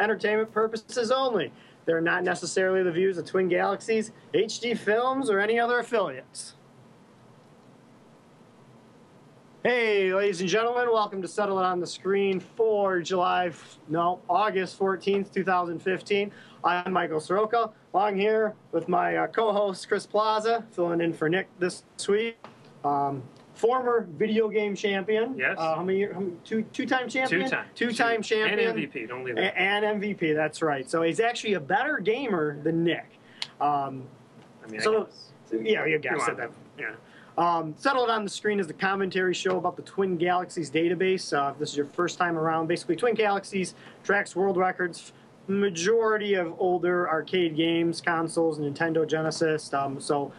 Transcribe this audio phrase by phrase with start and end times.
[0.00, 1.52] entertainment, purposes only.
[1.84, 6.54] They're not necessarily the views of Twin Galaxies, HD Films, or any other affiliates.
[9.62, 13.52] Hey, ladies and gentlemen, welcome to Settle It on the Screen for July,
[13.86, 16.32] no, August 14th, 2015.
[16.64, 21.46] I'm Michael Soroka, along here with my uh, co-host Chris Plaza, filling in for Nick
[21.60, 22.44] this week.
[22.84, 23.22] Um,
[23.58, 25.36] former video game champion.
[25.36, 25.56] Yes.
[25.58, 26.04] Uh, how many?
[26.04, 27.44] How many two two-time champion.
[27.44, 27.66] Two time.
[27.74, 28.70] Two-time champion.
[28.70, 29.08] And MVP.
[29.08, 29.58] Don't leave that.
[29.58, 30.34] And MVP.
[30.34, 30.88] That's right.
[30.88, 33.18] So he's actually a better gamer than Nick.
[33.60, 34.04] Um,
[34.64, 35.32] I mean, so- I guess.
[35.62, 36.50] yeah, you guys said that.
[36.78, 36.94] Yeah.
[37.36, 41.32] Um, Settled on the Screen is the commentary show about the Twin Galaxies database.
[41.36, 45.12] Uh, if this is your first time around, basically, Twin Galaxies tracks world records,
[45.46, 49.72] majority of older arcade games, consoles, Nintendo Genesis.
[49.72, 50.32] Um, so,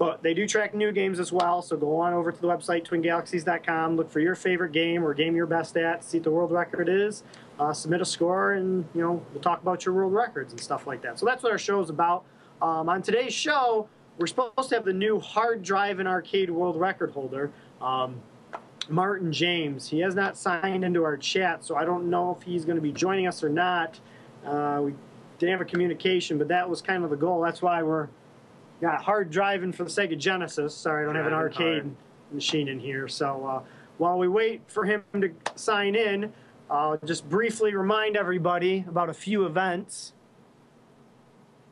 [0.00, 1.60] but they do track new games as well.
[1.60, 5.36] So go on over to the website, twingalaxies.com, look for your favorite game or game
[5.36, 7.22] you're best at, see what the world record is,
[7.58, 10.86] uh, submit a score, and, you know, we'll talk about your world records and stuff
[10.86, 11.18] like that.
[11.18, 12.24] So that's what our show is about.
[12.62, 16.80] Um, on today's show, we're supposed to have the new hard drive and arcade world
[16.80, 18.22] record holder, um,
[18.88, 19.86] Martin James.
[19.86, 22.82] He has not signed into our chat, so I don't know if he's going to
[22.82, 24.00] be joining us or not.
[24.46, 24.94] Uh, we
[25.38, 27.42] didn't have a communication, but that was kind of the goal.
[27.42, 28.08] That's why we're
[28.80, 30.74] got hard driving for the Sega Genesis.
[30.74, 31.96] Sorry, I don't have an arcade hard.
[32.32, 33.08] machine in here.
[33.08, 33.62] So uh,
[33.98, 36.32] while we wait for him to sign in,
[36.70, 40.14] I'll just briefly remind everybody about a few events.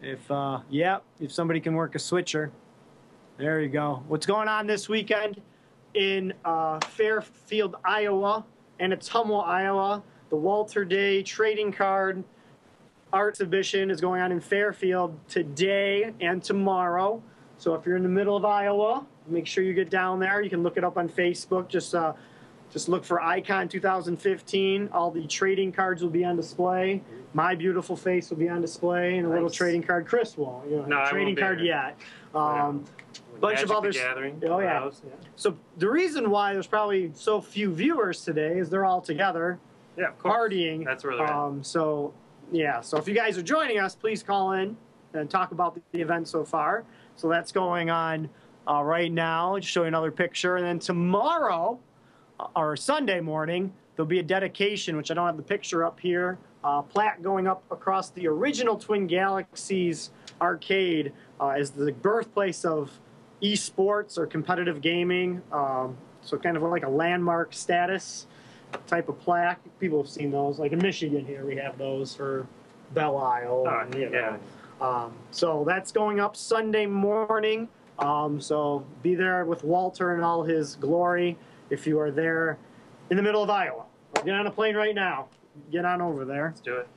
[0.03, 2.53] If uh, yeah, if somebody can work a switcher,
[3.37, 4.03] there you go.
[4.09, 5.41] What's going on this weekend
[5.95, 8.45] in uh, Fairfield, Iowa,
[8.79, 10.03] and Ottumwa, Iowa?
[10.31, 12.23] The Walter Day Trading Card
[13.13, 17.23] Art Exhibition is going on in Fairfield today and tomorrow.
[17.59, 20.43] So if you're in the middle of Iowa, make sure you get down there.
[20.43, 21.69] You can look it up on Facebook.
[21.69, 22.13] Just uh,
[22.71, 24.91] just look for Icon 2015.
[24.93, 27.03] All the trading cards will be on display.
[27.33, 30.07] My beautiful face will be on display, and a little trading card.
[30.07, 30.63] Chris will.
[30.69, 31.65] You know, No, I won't trading be card there.
[31.65, 31.97] yet.
[32.35, 32.85] Um,
[33.41, 34.43] bunch Magic of others- Gathering.
[34.47, 34.81] Oh, yeah.
[34.81, 35.13] House, yeah.
[35.37, 39.59] so the reason why there's probably so few viewers today is they're all together
[39.97, 40.35] Yeah, of course.
[40.53, 40.85] partying.
[40.85, 41.33] That's where they're at.
[41.33, 42.13] Um, so,
[42.53, 42.81] yeah.
[42.81, 44.77] So if you guys are joining us, please call in
[45.15, 46.85] and talk about the event so far.
[47.17, 48.29] So that's going on
[48.69, 49.59] uh, right now.
[49.59, 51.79] Just show you another picture, and then tomorrow
[52.39, 55.99] uh, or Sunday morning there'll be a dedication, which I don't have the picture up
[56.01, 56.39] here.
[56.63, 60.11] Uh, plaque going up across the original Twin Galaxies
[60.41, 62.99] arcade uh, is the birthplace of
[63.43, 65.43] esports or competitive gaming.
[65.53, 68.27] Um, so kind of like a landmark status
[68.87, 69.61] type of plaque.
[69.79, 70.59] People have seen those.
[70.59, 72.47] Like in Michigan here, we have those for
[72.95, 73.65] Belle Isle.
[73.67, 74.19] Oh, and, you know.
[74.19, 74.37] yeah.
[74.81, 77.69] Um, so that's going up Sunday morning.
[77.99, 81.37] Um, so be there with Walter and all his glory
[81.71, 82.59] if you are there
[83.11, 83.85] in the middle of Iowa.
[84.25, 85.29] Get on a plane right now.
[85.73, 86.47] Get on over there.
[86.47, 86.89] Let's do it.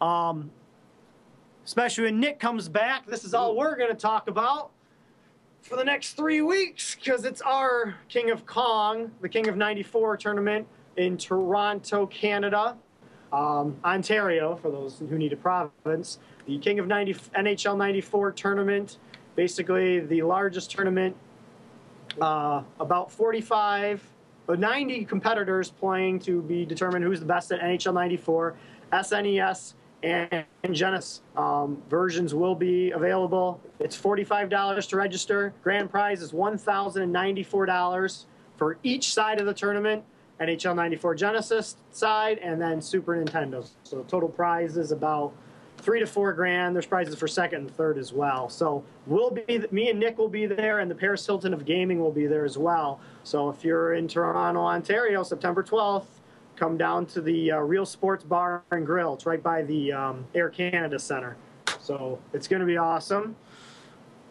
[0.00, 0.50] Um,
[1.64, 4.70] especially when Nick comes back, this is all we're going to talk about
[5.60, 10.16] for the next three weeks because it's our King of Kong, the King of 94
[10.16, 10.66] tournament
[10.98, 12.76] in Toronto, Canada.
[13.32, 16.18] Um, Ontario, for those who need a province.
[16.46, 18.98] The King of 90, NHL 94 tournament,
[19.36, 21.14] basically the largest tournament.
[22.20, 24.02] Uh, about 45,
[24.46, 28.56] but 90 competitors playing to be determined who's the best at NHL 94.
[28.92, 33.60] SNES and Genesis um, versions will be available.
[33.78, 35.52] It's $45 to register.
[35.62, 38.24] Grand prize is $1,094
[38.56, 40.02] for each side of the tournament.
[40.40, 43.68] NHL 94 Genesis side and then Super Nintendo.
[43.84, 45.32] So total prize is about
[45.78, 46.74] three to four grand.
[46.74, 48.48] There's prizes for second and third as well.
[48.48, 52.00] So we'll be, me and Nick will be there, and the Paris Hilton of Gaming
[52.00, 53.00] will be there as well.
[53.24, 56.06] So if you're in Toronto, Ontario, September 12th,
[56.56, 59.14] come down to the uh, Real Sports Bar and Grill.
[59.14, 61.36] It's right by the um, Air Canada Center.
[61.80, 63.36] So it's going to be awesome.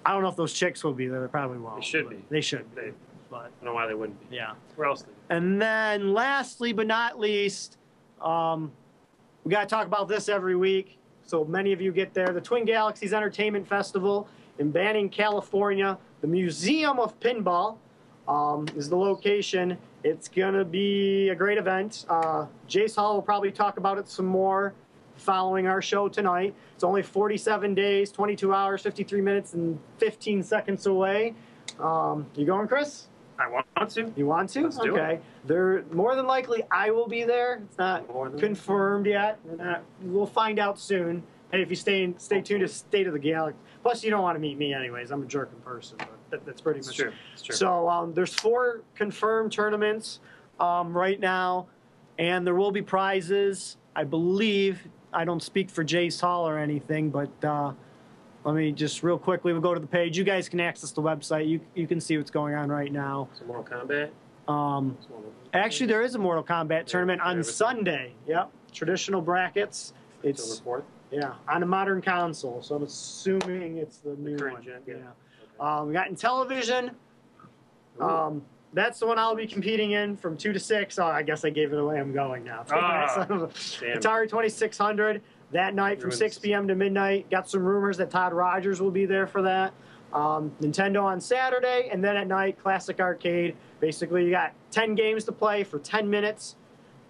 [0.05, 1.21] I don't know if those chicks will be there.
[1.21, 1.77] They probably won't.
[1.81, 2.23] They should be.
[2.29, 2.81] They should be.
[2.81, 2.91] They-
[3.29, 4.35] But I don't know why they wouldn't be.
[4.37, 4.53] yeah.
[4.75, 5.01] Where else?
[5.03, 7.77] They And then, lastly but not least,
[8.21, 8.71] um,
[9.43, 10.97] we got to talk about this every week.
[11.23, 12.27] So many of you get there.
[12.27, 14.27] The Twin Galaxies Entertainment Festival
[14.59, 15.97] in Banning, California.
[16.21, 17.77] The Museum of Pinball
[18.27, 19.77] um, is the location.
[20.03, 22.05] It's going to be a great event.
[22.09, 24.73] Uh, Jace Hall will probably talk about it some more
[25.15, 26.53] following our show tonight.
[26.75, 31.33] It's only 47 days, 22 hours, 53 minutes, and 15 seconds away.
[31.79, 33.07] Um, you going, Chris?
[33.39, 34.11] I want to.
[34.15, 34.63] You want to?
[34.63, 34.99] Let's do it.
[34.99, 35.19] okay.
[35.45, 37.61] There, more than likely, I will be there.
[37.67, 38.07] It's not
[38.37, 39.39] confirmed yet.
[39.57, 41.23] Not- we'll find out soon.
[41.51, 43.59] Hey, if you stay in, stay tuned to State of the Galaxy.
[43.81, 45.11] Plus, you don't want to meet me anyways.
[45.11, 47.13] I'm a jerk in person, but that, that's pretty It's much true.
[47.33, 47.55] It's true.
[47.55, 50.19] so um, there's four confirmed tournaments
[50.59, 51.67] um, right now.
[52.19, 53.77] and there will be prizes.
[53.95, 54.87] I believe.
[55.13, 57.71] I don't speak for Jace Hall or anything, but uh,
[58.47, 59.51] let me just real quickly.
[59.51, 60.17] We'll go to the page.
[60.17, 61.49] You guys can access the website.
[61.49, 63.27] You you can see what's going on right now.
[63.37, 64.09] So Mortal Kombat.
[64.51, 64.97] Um,
[65.53, 67.43] actually, there is a Mortal Kombat tournament on.
[67.43, 68.13] Sunday.
[68.25, 69.91] Yep, traditional brackets.
[70.23, 70.83] It's October It's fourth.
[71.11, 74.63] yeah on a modern console, so I'm assuming it's the new one.
[74.63, 74.95] gen, yeah.
[75.59, 76.91] Um, we got Intellivision.
[77.99, 78.41] Um,
[78.73, 80.97] that's the one I'll be competing in from two to six.
[80.99, 81.99] Oh, I guess I gave it away.
[81.99, 82.63] I'm going now.
[82.71, 83.47] Ah, Son of a-
[83.81, 83.97] damn.
[83.99, 85.21] Atari 2600
[85.51, 86.67] that night from 6 p.m.
[86.67, 87.29] to midnight.
[87.29, 89.73] Got some rumors that Todd Rogers will be there for that.
[90.13, 93.55] Um, Nintendo on Saturday, and then at night, Classic Arcade.
[93.79, 96.55] Basically, you got 10 games to play for 10 minutes.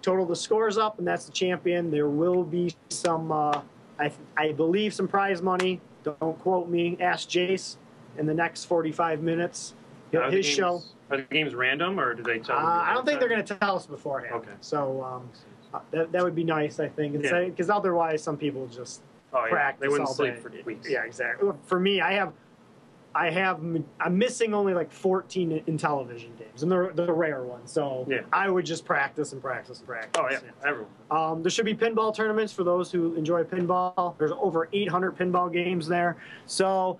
[0.02, 1.90] Total the scores up, and that's the champion.
[1.92, 3.62] There will be some, uh,
[4.00, 5.82] I, I believe, some prize money.
[6.04, 6.98] Don't quote me.
[7.00, 7.78] Ask Jace
[8.18, 9.74] in the next 45 minutes.
[10.14, 10.82] Are His games- show.
[11.10, 12.60] Are the games random or do they Uh, tell?
[12.60, 14.34] you I don't think they're going to tell us beforehand.
[14.36, 14.52] Okay.
[14.60, 15.38] So um, uh,
[15.92, 17.46] that, that would be nice, I think, Yeah.
[17.46, 19.42] because otherwise some people just of time?
[19.42, 19.52] Oh yeah.
[19.52, 20.40] practice They wouldn't all sleep day.
[20.40, 20.90] for weeks.
[20.90, 21.52] Yeah, exactly.
[21.64, 22.34] For me, I have,
[23.14, 23.60] I have,
[24.00, 27.72] I'm missing only like 14 in- Intellivision games, and they're the rare ones.
[27.72, 28.22] So Yeah.
[28.32, 30.22] I would just practice and practice and practice.
[30.24, 30.40] Oh yeah.
[30.66, 30.92] Everyone.
[31.12, 34.18] Um, there should be pinball tournaments for those who enjoy pinball.
[34.18, 36.18] There's over 800 pinball games there.
[36.46, 37.00] So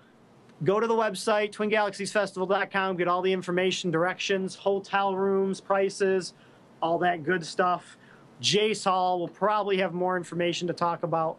[0.64, 6.34] go to the website, twingalaxiesfestival.com, get all the information, directions, hotel rooms, prices,
[6.82, 7.96] all that good stuff.
[8.40, 11.38] Jace Hall will probably have more information to talk about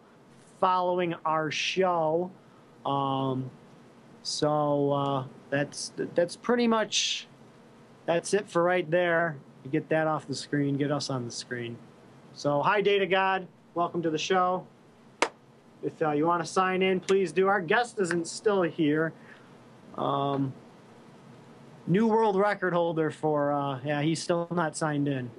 [0.58, 2.30] following our show.
[2.84, 3.50] Um,
[4.22, 7.26] so uh, that's that's pretty much
[8.06, 9.36] that's it for right there.
[9.70, 11.76] Get that off the screen, get us on the screen.
[12.32, 13.46] So, hi, Data God.
[13.74, 14.66] Welcome to the show.
[15.82, 17.48] If uh, you want to sign in, please do.
[17.48, 19.12] Our guest isn't still here.
[19.96, 20.52] Um,
[21.86, 25.30] new world record holder for, uh, yeah, he's still not signed in.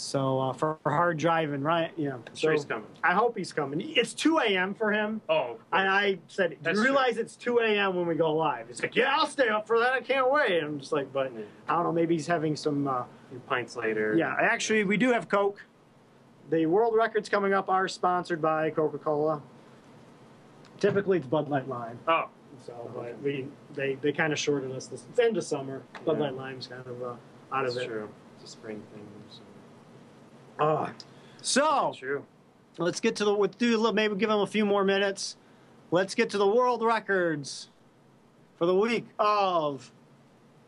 [0.00, 1.90] So, uh, for, hard driving, right?
[1.94, 2.14] Yeah.
[2.14, 2.86] I'm sure So, he's coming.
[3.04, 3.82] I hope he's coming.
[3.82, 4.72] It's 2 a.m.
[4.74, 5.20] for him.
[5.28, 5.58] Oh.
[5.74, 6.92] And I said, Do That's you true.
[6.92, 7.94] realize it's 2 a.m.
[7.96, 8.68] when we go live?
[8.68, 9.92] He's like, Yeah, I'll stay up for that.
[9.92, 10.62] I can't wait.
[10.64, 11.32] I'm just like, But
[11.68, 11.92] I don't know.
[11.92, 12.88] Maybe he's having some.
[12.88, 13.02] Uh,
[13.46, 14.16] pints later.
[14.18, 15.62] yeah, actually, we do have Coke.
[16.48, 19.40] The world records coming up are sponsored by Coca Cola.
[20.80, 21.98] Typically, it's Bud Light Lime.
[22.08, 22.24] Oh.
[22.66, 25.04] So, but we they, they kind of shorted us this.
[25.10, 25.82] It's end of summer.
[26.04, 26.24] Bud Yeah.
[26.24, 27.06] Light Lime's kind of uh,
[27.54, 27.88] out of That's it.
[27.88, 28.08] true.
[28.36, 29.06] It's a spring thing.
[29.30, 29.40] So.
[30.60, 30.90] Uh,
[31.40, 32.24] so True.
[32.78, 33.32] let's get to the.
[33.32, 33.92] Let's do a little.
[33.94, 35.36] Maybe give them a few more minutes.
[35.90, 37.70] Let's get to the world records
[38.56, 39.90] for the week of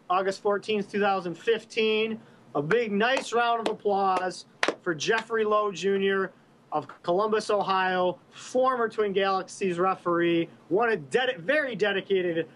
[0.08, 2.20] August 14th, 2015.
[2.54, 4.46] A big, nice round of applause
[4.82, 6.26] for Jeffrey Lowe Jr.
[6.72, 12.48] of Columbus, Ohio, former Twin Galaxies referee, one a ded- very dedicated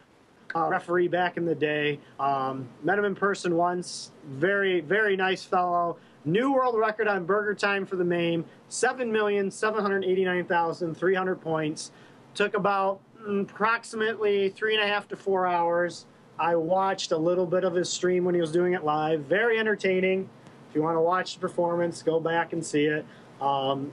[0.54, 1.98] uh, referee back in the day.
[2.18, 4.12] Um, met him in person once.
[4.26, 5.98] Very, very nice fellow.
[6.26, 8.44] New world record on BurgerTime for the MAME.
[8.68, 11.92] 7,789,300 points.
[12.34, 16.04] Took about approximately three and a half to four hours.
[16.38, 19.20] I watched a little bit of his stream when he was doing it live.
[19.22, 20.28] Very entertaining.
[20.68, 23.06] If you want to watch the performance, go back and see it.
[23.40, 23.90] Um,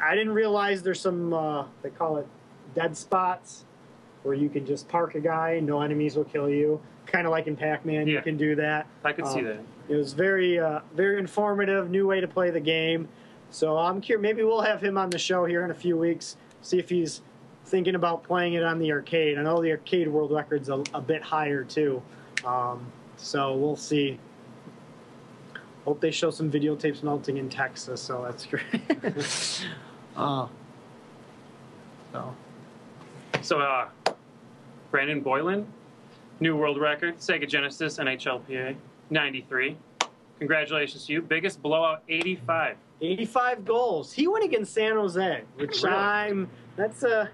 [0.00, 2.26] I didn't realize there's some, uh, they call it
[2.74, 3.64] dead spots,
[4.22, 6.80] where you can just park a guy and no enemies will kill you.
[7.06, 8.86] Kind of like in Pac Man, you can do that.
[9.02, 9.58] I could see Um, that.
[9.92, 13.08] It was very, uh, very informative, new way to play the game.
[13.50, 14.22] So I'm curious.
[14.22, 16.38] Maybe we'll have him on the show here in a few weeks.
[16.62, 17.20] See if he's
[17.66, 19.36] thinking about playing it on the arcade.
[19.38, 22.02] I know the arcade world record's a, a bit higher too.
[22.46, 22.86] Um,
[23.18, 24.18] so we'll see.
[25.84, 28.00] Hope they show some videotapes melting in Texas.
[28.00, 28.64] So that's great.
[30.16, 30.46] uh,
[32.12, 32.34] so
[33.42, 33.88] So, uh,
[34.90, 35.66] Brandon Boylan,
[36.40, 38.74] new world record, Sega Genesis NHLPA,
[39.10, 39.76] 93.
[40.38, 41.22] Congratulations to you.
[41.22, 42.76] Biggest blowout, 85.
[43.00, 44.12] 85 goals.
[44.12, 45.96] He went against San Jose, which Really?
[45.96, 46.50] I'm.
[46.76, 47.30] That's a.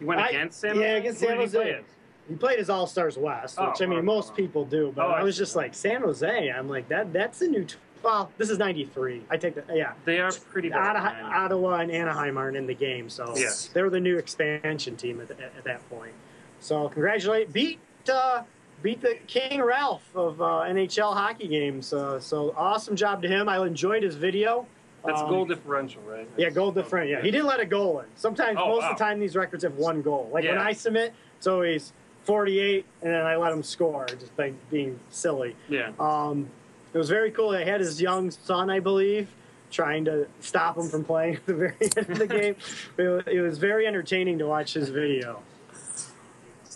[0.00, 0.80] You went I- against San Jose?
[0.90, 1.84] yeah, against San did he play Jose.
[2.28, 4.36] He played as All Stars West, which Oh, I mean oh, most oh.
[4.36, 6.50] people do, but Oh, I was just like San Jose.
[6.50, 7.12] I'm like that.
[7.12, 7.64] That's a new.
[7.64, 9.24] T- well, this is '93.
[9.30, 9.66] I take that.
[9.74, 10.96] Yeah, They are pretty bad.
[10.96, 13.50] Ottawa, Ottawa and Anaheim aren't in the game, so Yeah.
[13.74, 16.12] they were the new expansion team at, at that point.
[16.60, 17.78] So congratulate, beat
[18.12, 18.42] uh,
[18.82, 21.92] beat the King Ralph of uh, NHL hockey games.
[21.92, 23.48] Uh, so awesome job to him.
[23.48, 24.66] I enjoyed his video.
[25.04, 26.28] That's Um, goal differential, right?
[26.36, 27.10] Yeah, goal differential.
[27.18, 28.06] Yeah, he didn't let a goal in.
[28.16, 28.90] Sometimes, Oh, most wow.
[28.92, 30.28] of the time, these records have one goal.
[30.32, 31.92] Like when I submit, it's always
[32.24, 35.56] 48, and then I let him score, just by being silly.
[35.68, 35.90] Yeah.
[35.98, 36.48] Um,
[36.94, 37.50] it was very cool.
[37.50, 39.28] I had his young son, I believe,
[39.72, 42.56] trying to stop him from playing at the very end of the game.
[42.96, 45.42] It was, it was very entertaining to watch his video.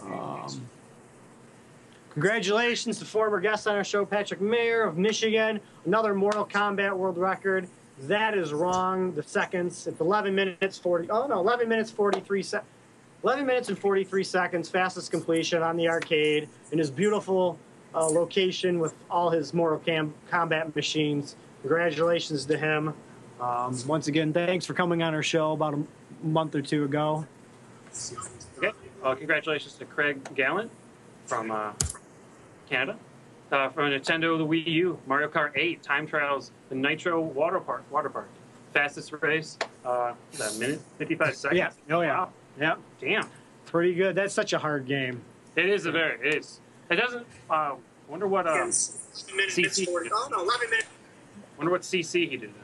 [0.03, 0.69] Um,
[2.17, 5.61] Congratulations to former guest on our show, Patrick Mayer of Michigan.
[5.85, 7.69] Another Mortal Kombat world record.
[8.01, 9.13] That is wrong.
[9.13, 9.87] The seconds.
[9.87, 11.11] It's 11 minutes 40.
[11.11, 12.71] Oh no, 11 minutes 43 seconds.
[13.23, 17.59] 11 minutes and 43 seconds, fastest completion on the arcade in his beautiful
[17.95, 21.37] uh, location with all his Mortal Cam- Kombat machines.
[21.61, 22.95] Congratulations to him.
[23.43, 25.85] Um, once again, thanks for coming on our show about a
[26.27, 27.27] month or two ago.
[28.57, 28.71] Okay.
[29.05, 30.71] Uh, congratulations to Craig Gallant
[31.27, 31.73] from uh,
[32.69, 32.99] Canada.
[33.53, 37.85] Uh, from Nintendo, the Wii U, Mario Kart 8, Time Trials, the Nitro Water Park.
[37.93, 38.29] Water Park.
[38.75, 41.59] Fastest race, uh, that minute, 55 seconds.
[41.59, 41.71] Yeah.
[41.97, 42.19] Oh, yeah.
[42.19, 42.29] Wow.
[42.61, 43.29] Yeah, Damn.
[43.67, 44.17] pretty good.
[44.17, 45.23] That's such a hard game.
[45.55, 46.61] It is a very, it is.
[46.91, 47.77] It doesn't, uh,
[48.09, 50.89] wonder what, uh, CC, Oh, no, 11 minutes.
[51.57, 52.51] wonder what CC he did.
[52.53, 52.63] Then.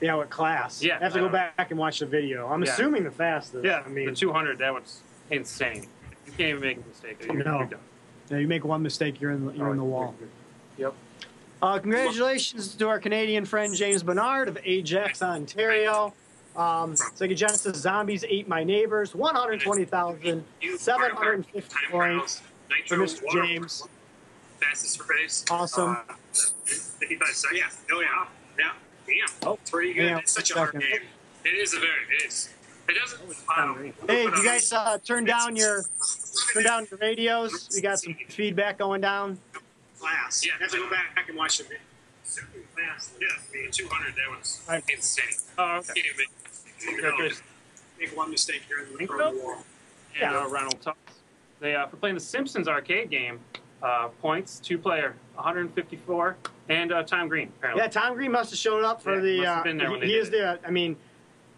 [0.00, 0.82] Yeah, what class?
[0.82, 1.48] Yeah, I have to I go don't know.
[1.56, 2.46] back and watch the video.
[2.48, 2.72] I'm Yeah.
[2.72, 3.64] assuming the fastest.
[3.64, 5.86] Yeah, I mean, the 200, that was insane.
[6.26, 7.24] You can't even make a mistake.
[7.24, 7.58] You're, No.
[7.58, 7.80] you're done.
[8.30, 10.14] Yeah, you make one mistake, you're in the, you're Oh, in the wall.
[10.78, 10.94] Yep.
[11.62, 16.14] Uh, congratulations to our Canadian friend James Bernard of Ajax, Ontario.
[16.56, 22.42] Um, Sega Genesis Zombies Ate My Neighbors, 120,750 points
[22.88, 23.22] for Mr.
[23.32, 23.84] James.
[24.60, 25.44] Fastest race.
[25.50, 25.90] Awesome.
[25.90, 25.96] Uh,
[26.64, 27.60] 55 seconds.
[27.60, 27.94] Yeah.
[27.94, 28.26] Oh, yeah.
[28.58, 28.72] Yeah.
[29.06, 29.28] Damn.
[29.48, 30.04] Oh, Pretty good.
[30.04, 30.82] yeah, it's such a hard game.
[31.44, 32.50] It is a very, it is.
[32.90, 33.20] It doesn't.
[33.56, 35.82] Um, Hey, you guys uh, turn down your
[36.52, 39.38] turn down your radios, we got some feedback going down.
[39.98, 40.44] class.
[40.44, 40.52] Yeah.
[40.58, 41.78] I have to go back and watch the video.
[42.24, 43.12] Super fast.
[43.20, 43.28] Yeah.
[43.66, 44.82] I 200, that was Right.
[44.92, 45.24] insane.
[45.58, 45.86] Oh, okay.
[45.94, 46.28] Can't even make,
[46.80, 47.42] you know, Congratulations.
[47.98, 49.64] make one mistake here in the Think front of wall.
[50.20, 50.96] And uh, Ronald Tubbs.
[51.60, 53.38] They uh, for playing the Simpsons arcade game.
[53.82, 56.36] Uh, points, two player, 154,
[56.68, 57.48] and uh, Tom Green.
[57.58, 57.82] Apparently.
[57.82, 59.36] Yeah, Tom Green must have showed up for Yeah, the.
[59.38, 60.32] must have Uh, been there he when they he did is it.
[60.32, 60.60] the.
[60.66, 60.96] I mean,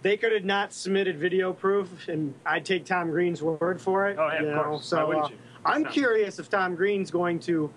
[0.03, 4.19] they could have not submitted video proof, and I'd take Tom Green's word for it.
[4.19, 4.87] Oh yeah, of know, course.
[4.87, 5.29] So uh?
[5.65, 7.73] I'm curious if Tom Green's going to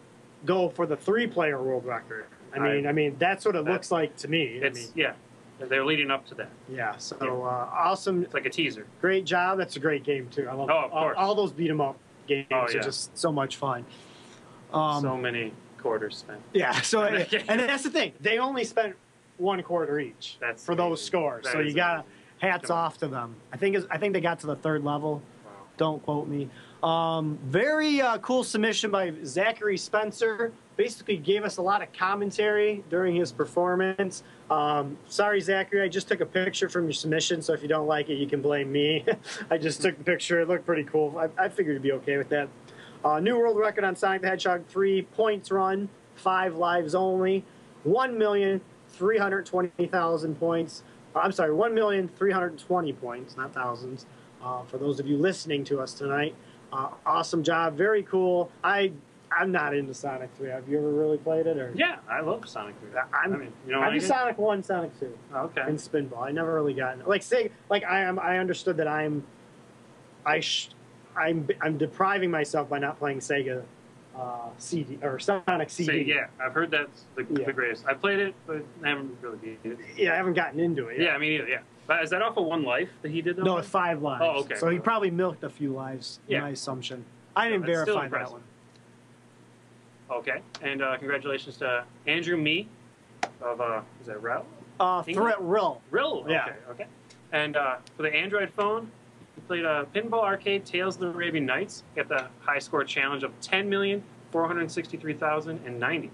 [0.45, 2.25] go for the three-player world record.
[2.53, 4.61] I I- mean, I, mean that's what it that- looks like to me.
[4.65, 5.13] I mean, yeah.
[5.57, 6.49] They're leading up to that.
[6.69, 6.97] yeah.
[6.97, 7.29] So Yeah.
[7.29, 8.85] Uh, awesome, It's like a teaser.
[8.99, 9.57] great job.
[9.57, 10.49] That's a great game too.
[10.49, 11.15] I love Oh, of all, course.
[11.17, 11.95] all those beat 'em up
[12.27, 12.79] games Oh, yeah.
[12.79, 13.85] are just so much fun.
[14.73, 16.41] Um, so many quarters spent.
[16.53, 18.11] Yeah, so and that's the thing.
[18.19, 18.95] They only spent
[19.37, 21.45] one quarter each That's for those scores.
[21.45, 22.11] That so you got amazing.
[22.39, 23.35] Hats off to them.
[23.51, 25.21] I think is I think they got to the third level.
[25.45, 25.51] Wow.
[25.77, 26.49] Don't quote me.
[26.83, 30.51] Um, very uh, cool submission by Zachary Spencer.
[30.77, 34.23] Basically, gave us a lot of commentary during his performance.
[34.51, 37.87] Um, sorry, Zachary, I just took a picture from your submission, so if you don't
[37.87, 39.05] like it, you can blame me.
[39.49, 40.41] I just took the picture.
[40.41, 41.17] It looked pretty cool.
[41.17, 42.49] I, I figured you'd be okay with that.
[43.03, 47.43] Uh, new world record on Sonic the Hedgehog 3 points run, five lives only,
[47.87, 50.83] 1,320,000 points.
[51.15, 54.05] I'm sorry, 1,320 points, not thousands.
[54.43, 56.35] Uh, for those of you listening to us tonight,
[56.71, 58.51] uh, awesome job, very cool.
[58.63, 58.91] I
[59.31, 60.49] I'm not into Sonic 3.
[60.49, 61.57] Have you ever really played it?
[61.57, 62.89] Or Yeah, I love Sonic 3.
[63.13, 64.01] I'm, I mean, you know I'm I a?
[64.01, 65.61] Sonic 1, Sonic 2 Oh, okay.
[65.61, 66.21] and Spinball.
[66.21, 68.19] I never really got like say like I am.
[68.19, 69.23] I understood that I'm,
[70.25, 70.69] I sh,
[71.17, 73.63] I'm I'm depriving myself by not playing Sega,
[74.17, 75.87] uh, CD or Sonic CD.
[75.91, 77.45] Say, yeah, I've heard that's the, Yeah.
[77.45, 77.85] the greatest.
[77.85, 79.77] I played it, but I haven't really beat it.
[79.97, 80.99] Yeah, I haven't gotten into it.
[80.99, 81.59] Yeah, I mean, either, yeah.
[81.87, 83.35] But is that off of one life that he did?
[83.35, 83.43] Though?
[83.43, 84.23] No, it's five lives.
[84.25, 84.55] Oh, okay.
[84.55, 86.19] So he probably milked a few lives.
[86.27, 86.41] Yeah.
[86.41, 87.05] My assumption.
[87.35, 88.41] I didn't still verify that one.
[90.09, 92.67] Okay, and uh, congratulations to Andrew Me
[93.41, 94.45] of uh, is that Rel?
[94.79, 95.81] Uh, Threat Rill.
[95.89, 96.25] Rill.
[96.27, 96.43] Yeah.
[96.45, 96.55] Okay.
[96.71, 96.85] Okay.
[97.31, 98.91] And uh, for the Android phone,
[99.47, 101.83] played a Pinball Arcade Tales of the Arabian Nights.
[101.95, 106.11] Got the high score challenge of ten million four hundred sixty-three thousand and ninety.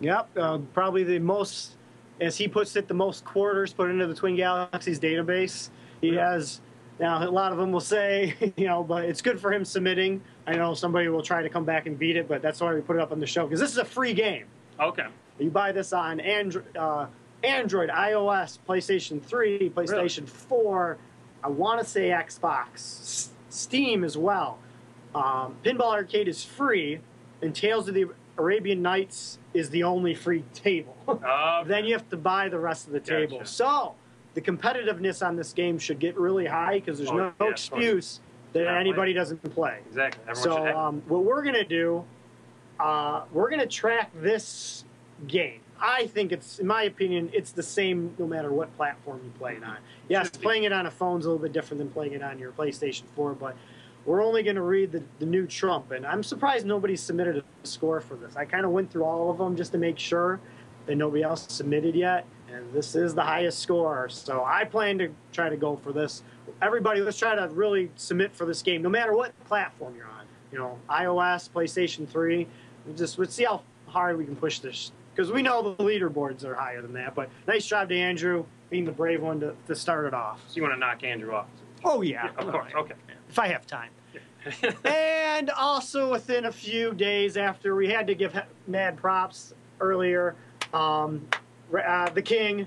[0.00, 0.28] Yep.
[0.36, 1.76] Uh, probably the most,
[2.20, 5.70] as he puts it, the most quarters put into the Twin Galaxies database.
[6.00, 6.32] He Yeah.
[6.32, 6.60] has.
[6.98, 10.20] Now a lot of them will say, you know, but it's good for him submitting.
[10.46, 12.80] I know somebody will try to come back and beat it, but that's why we
[12.82, 14.44] put it up on the show because this is a free game.
[14.78, 15.06] Okay.
[15.38, 17.06] You buy this on Android, uh,
[17.42, 20.98] Android, iOS, PlayStation 3, PlayStation 4.
[21.42, 24.58] I want to say Xbox, S- Steam as well.
[25.14, 27.00] Um, Pinball Arcade is free,
[27.42, 28.06] and Tales of the
[28.38, 30.96] Arabian Nights is the only free table.
[31.10, 33.38] Uh, then you have to buy the rest of the table.
[33.38, 33.50] Gotcha.
[33.50, 33.94] So
[34.34, 38.20] the competitiveness on this game should get really high because there's Oh, no yeah, excuse
[38.52, 39.80] that anybody doesn't play.
[39.88, 40.22] exactly.
[40.28, 40.42] Everyone
[40.72, 42.04] So um, what we're gonna do,
[42.78, 44.84] uh, we're gonna track this
[45.26, 45.60] game.
[45.80, 49.54] I think it's, in my opinion, it's the same no matter what platform you play
[49.54, 49.78] it on.
[50.08, 52.52] Yes, playing it on a phone's a little bit different than playing it on your
[52.52, 53.56] PlayStation 4, but
[54.04, 57.66] we're only going to read the, the new Trump, and I'm surprised nobody submitted a
[57.66, 58.36] score for this.
[58.36, 60.40] I kind of went through all of them just to make sure
[60.86, 64.08] that nobody else submitted yet, and this is the highest score.
[64.08, 66.22] So I plan to try to go for this.
[66.60, 70.26] Everybody, let's try to really submit for this game, no matter what platform you're on.
[70.52, 72.46] you know, iOS, PlayStation 3.
[72.86, 76.44] We just let's see how hard we can push this because we know the leaderboards
[76.46, 77.14] are higher than that.
[77.14, 80.40] But nice job to Andrew being the brave one to, to start it off.
[80.48, 81.46] So you want to knock Andrew off?
[81.84, 82.72] Oh yeah, Yeah, of course.
[82.74, 82.94] Okay.
[83.28, 83.90] If I have time.
[84.86, 88.34] and also within a few days after we had to give
[88.66, 90.34] mad props earlier
[90.72, 91.28] um,
[91.86, 92.66] uh, the king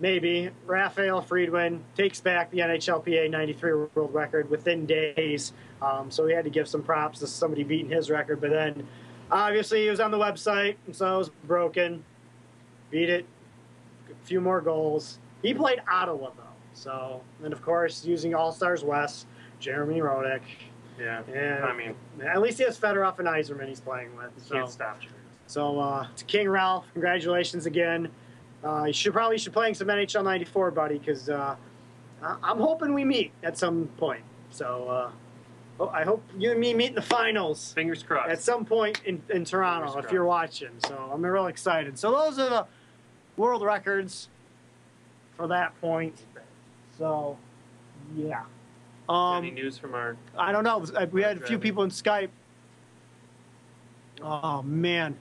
[0.00, 6.34] maybe raphael friedman takes back the nhlpa 93 world record within days um, so we
[6.34, 8.86] had to give some props to somebody beating his record but then
[9.30, 12.02] obviously he was on the website and so it was broken
[12.90, 13.26] beat it
[14.10, 16.42] a few more goals he played ottawa though
[16.74, 19.26] so and of course using all stars west
[19.60, 20.40] jeremy Roenick.
[20.98, 21.22] yeah.
[21.32, 21.94] And I mean,
[22.26, 24.30] at least he has Fedorov and Yzerman he's playing with.
[24.44, 25.08] So, can't stop you.
[25.46, 28.08] so uh, to King Ralph, congratulations again.
[28.64, 31.54] Uh, you should probably should playing some NHL '94, buddy, because uh,
[32.22, 34.22] I'm hoping we meet at some point.
[34.50, 35.10] So uh,
[35.80, 38.30] oh, I hope you and me meet in the finals Fingers crossed.
[38.30, 40.70] at some point in, in Toronto if you're watching.
[40.86, 41.98] So I'm real excited.
[41.98, 42.66] So those are the
[43.36, 44.28] world records
[45.36, 46.20] for that point.
[46.96, 47.36] So
[48.16, 48.42] yeah.
[49.08, 50.16] Um, Any news from our?
[50.36, 50.84] I don't know.
[51.10, 52.28] We had a few people in Skype.
[54.20, 55.16] Oh man,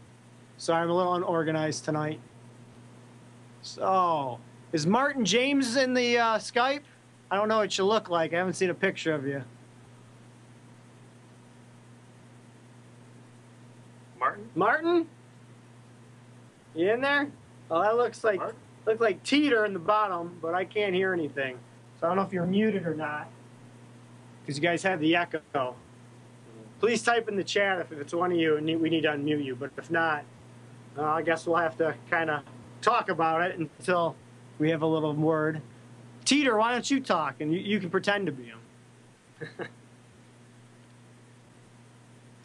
[0.57, 2.19] sorry, I'm a little unorganized tonight.
[3.61, 4.39] So,
[4.71, 6.81] is Martin James in the uh, Skype?
[7.29, 8.33] I don't know what you look like.
[8.33, 9.43] I haven't seen a picture of you.
[14.55, 14.85] Martin?
[14.85, 15.07] Martin,
[16.75, 17.31] you in there?
[17.69, 18.55] Oh, that looks like Martin?
[18.85, 21.57] looks like Teeter in the bottom, but I can't hear anything.
[21.99, 23.27] So I don't know if you're muted or not,
[24.41, 25.75] because you guys have the echo.
[26.79, 29.43] Please type in the chat if it's one of you and we need to unmute
[29.43, 29.55] you.
[29.55, 30.23] But if not,
[30.97, 32.43] uh, I guess we'll have to kind of
[32.81, 34.15] talk about it until
[34.59, 35.61] we have a little word.
[36.23, 38.59] Teeter, why don't you talk and you, you can pretend to be him?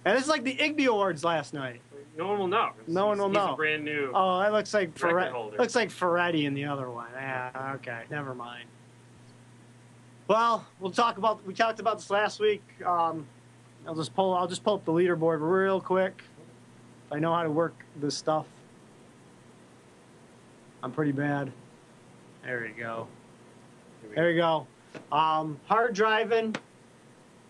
[0.04, 1.80] and it's like the Igby Awards last night.
[2.16, 2.70] No one will know.
[2.86, 3.52] No one will he's know.
[3.54, 4.12] A brand new.
[4.14, 5.56] Oh, that looks like Record Ferret, holder.
[5.56, 7.08] looks like Ferretti in the other one.
[7.14, 8.68] Yeah, okay, never mind.
[10.28, 12.62] Well, we'll talk about we talked about this last week.
[12.84, 13.26] Um,
[13.86, 16.22] I'll just pull I'll just pull up the leaderboard real quick.
[17.06, 18.46] If I know how to work this stuff.
[20.82, 21.52] I'm pretty bad.
[22.44, 23.06] There you go.
[24.14, 24.66] There you go.
[25.12, 26.56] Um, hard driving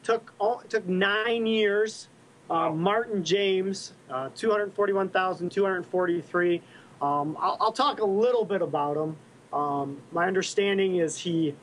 [0.03, 2.09] took all, took nine years.
[2.53, 6.63] Um, Martin James, uh, 241,243.
[7.01, 9.17] Um, I'll, I'll talk a little bit about him.
[9.55, 11.55] Um, my understanding is he,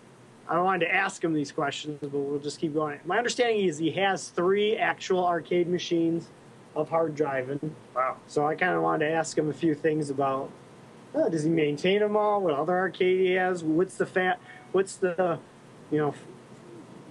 [0.47, 2.99] I don't wanted to ask him these questions, but we'll just keep going.
[3.05, 6.27] My understanding is he has three actual arcade machines
[6.75, 7.75] of hard driving.
[7.95, 8.17] Wow.
[8.25, 10.49] So I kind of wanted to ask him a few things about
[11.13, 12.41] uh, does he maintain them all?
[12.41, 13.63] What other arcade he has?
[13.63, 14.39] What's the fat?
[14.71, 15.37] What's the,
[15.91, 16.15] you know,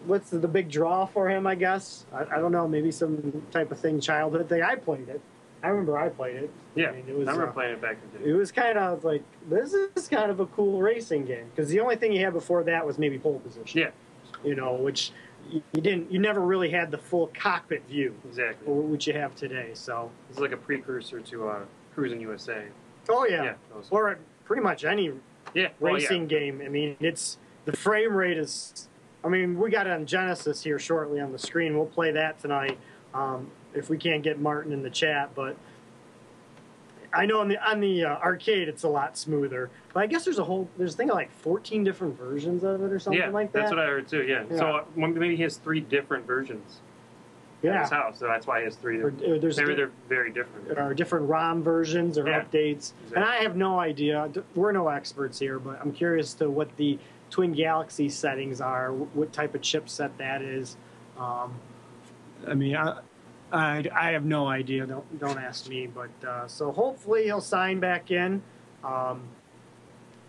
[0.09, 1.47] what's the, big draw for him?
[1.47, 2.67] I guess I, I don't know.
[2.67, 4.63] Maybe some type of thing, childhood thing.
[4.63, 5.21] I played it.
[5.63, 6.51] I remember I played it.
[6.75, 6.89] Yeah.
[6.89, 7.29] I mean, it was.
[7.29, 10.09] I remember uh, playing it back in the it was kind of like this is
[10.09, 12.99] kind of a cool racing game because the only thing you had before that was
[12.99, 13.81] maybe pole position.
[13.81, 13.91] Yeah.
[14.45, 15.13] You know, which
[15.51, 16.13] you didn't.
[16.13, 18.73] You never really had the full cockpit view, Exactly.
[18.73, 19.71] which you have today.
[19.75, 20.11] So.
[20.31, 21.61] It's like a precursor to uh,
[21.97, 22.65] Cruis'n USA.
[23.09, 23.43] Oh yeah.
[23.45, 23.55] Yeah.
[23.91, 25.13] Or pretty much any
[25.55, 25.69] yeah.
[25.81, 26.05] well, yeah.
[26.05, 26.63] racing game.
[26.65, 28.89] I mean, it's the frame rate is.
[29.25, 31.77] I mean, we got it on Genesis here shortly on the screen.
[31.77, 32.79] We'll play that tonight
[33.15, 35.35] um, if we can't get Martin in the chat.
[35.35, 35.57] But
[37.13, 39.71] I know on the on the uh, arcade it's a lot smoother.
[39.93, 42.81] But I guess there's a whole there's a thing of like 14 different versions of
[42.83, 43.61] it or something Yeah, like that.
[43.61, 44.23] that's what I heard too.
[44.23, 44.45] Yeah.
[44.51, 44.57] Yeah.
[44.57, 46.81] So uh, maybe he has three different versions
[47.63, 47.83] yeah.
[47.83, 48.19] his house.
[48.19, 48.99] So that's why he has three.
[49.01, 50.69] Or, or there's Maybe di- they're very different.
[50.69, 52.43] there are different ROM versions or Yeah.
[52.43, 52.93] updates.
[53.15, 54.31] And I have no idea.
[54.55, 56.99] We're no experts here, but I'm curious to what the
[57.31, 60.77] Twin Galaxy settings are, what type of chipset that is.
[61.19, 61.55] Um,
[62.47, 63.01] I mean, I,
[63.53, 64.87] I, I have no idea.
[64.87, 65.87] Don't don't ask me.
[65.87, 68.43] But uh, so hopefully he'll sign back in.
[68.85, 69.23] Um,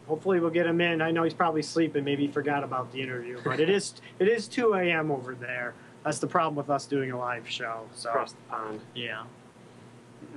[0.08, 1.02] hopefully we'll get him in.
[1.02, 2.04] I know he's probably sleeping.
[2.04, 3.40] Maybe he forgot about the interview.
[3.44, 5.12] But it is it is 2 a.m.
[5.12, 5.74] over there.
[6.04, 7.82] That's the problem with us doing a live show.
[7.94, 8.82] So across the pond.
[8.96, 9.24] yeah.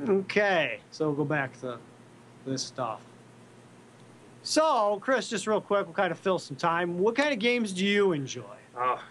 [0.08, 1.78] Okay, so we'll go back to
[2.46, 3.00] this stuff.
[4.42, 6.98] So, Chris, just real quick, we'll kind of fill some time.
[6.98, 8.42] What kind of games do you enjoy?
[8.76, 9.02] Oh,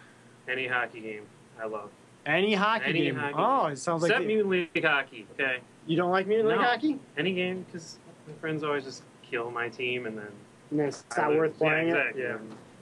[0.49, 1.23] any hockey game
[1.59, 1.89] I love.
[2.25, 3.15] Any hockey Any game?
[3.15, 5.25] hockey oh, it sounds like Except Mutant League hockey.
[5.33, 5.57] Okay.
[5.87, 6.99] you don't like Mutant League hockey.
[7.17, 10.27] Any game because my friends always just kill my team and then
[10.69, 11.39] No, it's I not lose.
[11.39, 12.15] worth playing yeah, it.
[12.15, 12.23] exactly.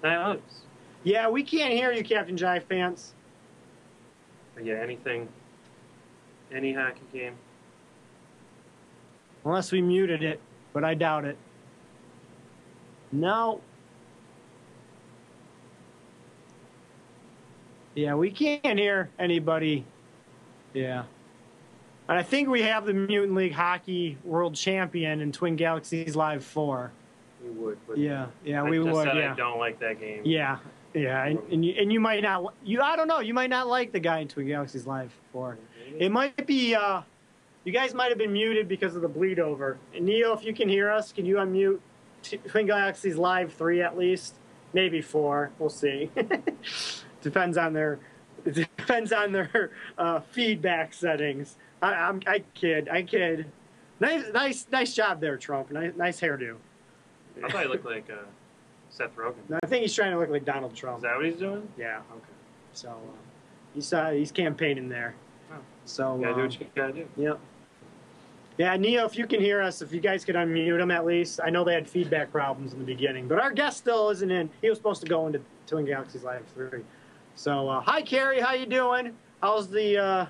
[0.04, 0.10] Yeah.
[0.26, 0.42] I lose.
[1.04, 3.14] Yeah, we can't hear you, Captain Jive Pants.
[4.56, 5.30] But yeah, anything,
[6.54, 7.36] any hockey game.
[9.46, 10.42] Unless we muted it,
[10.74, 11.38] but I doubt it.
[13.12, 13.62] No.
[17.96, 19.86] Yeah, we can't hear anybody
[20.74, 21.04] Yeah.
[22.08, 26.44] And I think we have the Mutant League Hockey World Champion in Twin Galaxies Live
[26.44, 26.92] 4.
[27.44, 27.78] We would.
[27.96, 29.08] Yeah, yeah, I we just would.
[29.08, 29.34] said Yeah.
[29.34, 30.22] I don't like that game.
[30.26, 30.58] Yeah,
[30.94, 33.68] yeah, and, and you and you might not you I don't know you might not
[33.68, 35.58] like the guy in Twin Galaxies Live Four.
[35.98, 37.02] It might be uh,
[37.64, 39.78] you guys might have been muted because of the bleed over.
[39.94, 41.80] And Neil, if you can hear us, can you unmute
[42.24, 44.36] T- Twin Galaxies Live Three at least?
[44.74, 45.52] Maybe four.
[45.60, 46.12] We'll see.
[47.22, 48.00] depends on their
[48.52, 51.58] depends on their uh, feedback settings.
[51.82, 53.52] I, I'm I kid I kid.
[54.00, 55.72] Nice nice nice job there, Trump.
[55.72, 56.56] Nice nice hairdo.
[57.44, 58.26] I thought he looked like uh,
[58.90, 59.60] Seth Rogen.
[59.64, 60.98] I think he's trying to look like Donald Trump.
[60.98, 61.68] Is that what he's doing?
[61.78, 62.02] Yeah.
[62.12, 62.24] Okay.
[62.74, 62.94] So uh,
[63.74, 65.16] he's uh, he's campaigning there.
[65.52, 65.56] Oh.
[65.86, 67.08] So You gotta do uh, what you gotta do.
[67.18, 67.34] yeah.
[68.60, 71.40] Yeah, Neo, if you can hear us, if you guys could unmute him at least.
[71.42, 74.50] I know they had feedback problems in the beginning, but our guest still isn't in.
[74.62, 76.82] He was supposed to go into Twin Galaxies Live 3.
[77.36, 78.42] So, uh, hi, Carrie.
[78.42, 79.16] How you doing?
[79.42, 80.26] How's the uh,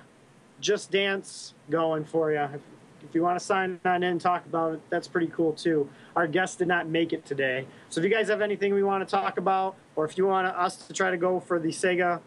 [0.60, 2.38] Just Dance going for you?
[2.38, 2.60] If,
[3.02, 5.90] if you want to sign on in and talk about it, that's pretty cool, too.
[6.14, 7.66] Our guest did not make it today.
[7.88, 10.46] So if you guys have anything we want to talk about, or if you want
[10.46, 12.20] us to try to go for the Sega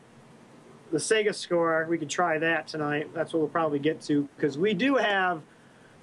[0.91, 3.09] the Sega score, we could try that tonight.
[3.15, 5.41] That's what we'll probably get to because we do have.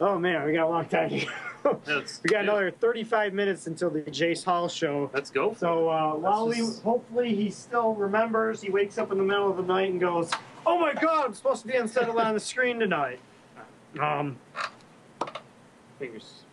[0.00, 1.10] Oh man, we got a long time.
[1.10, 1.26] to go.
[1.62, 5.10] We got another 35 minutes until the Jace Hall show.
[5.12, 5.52] Let's go.
[5.58, 9.50] So uh, while we just- hopefully he still remembers, he wakes up in the middle
[9.50, 10.30] of the night and goes,
[10.66, 13.20] "Oh my God, I'm supposed to be unsettled on the screen tonight."
[14.00, 14.38] Um,
[15.98, 16.44] Fingers.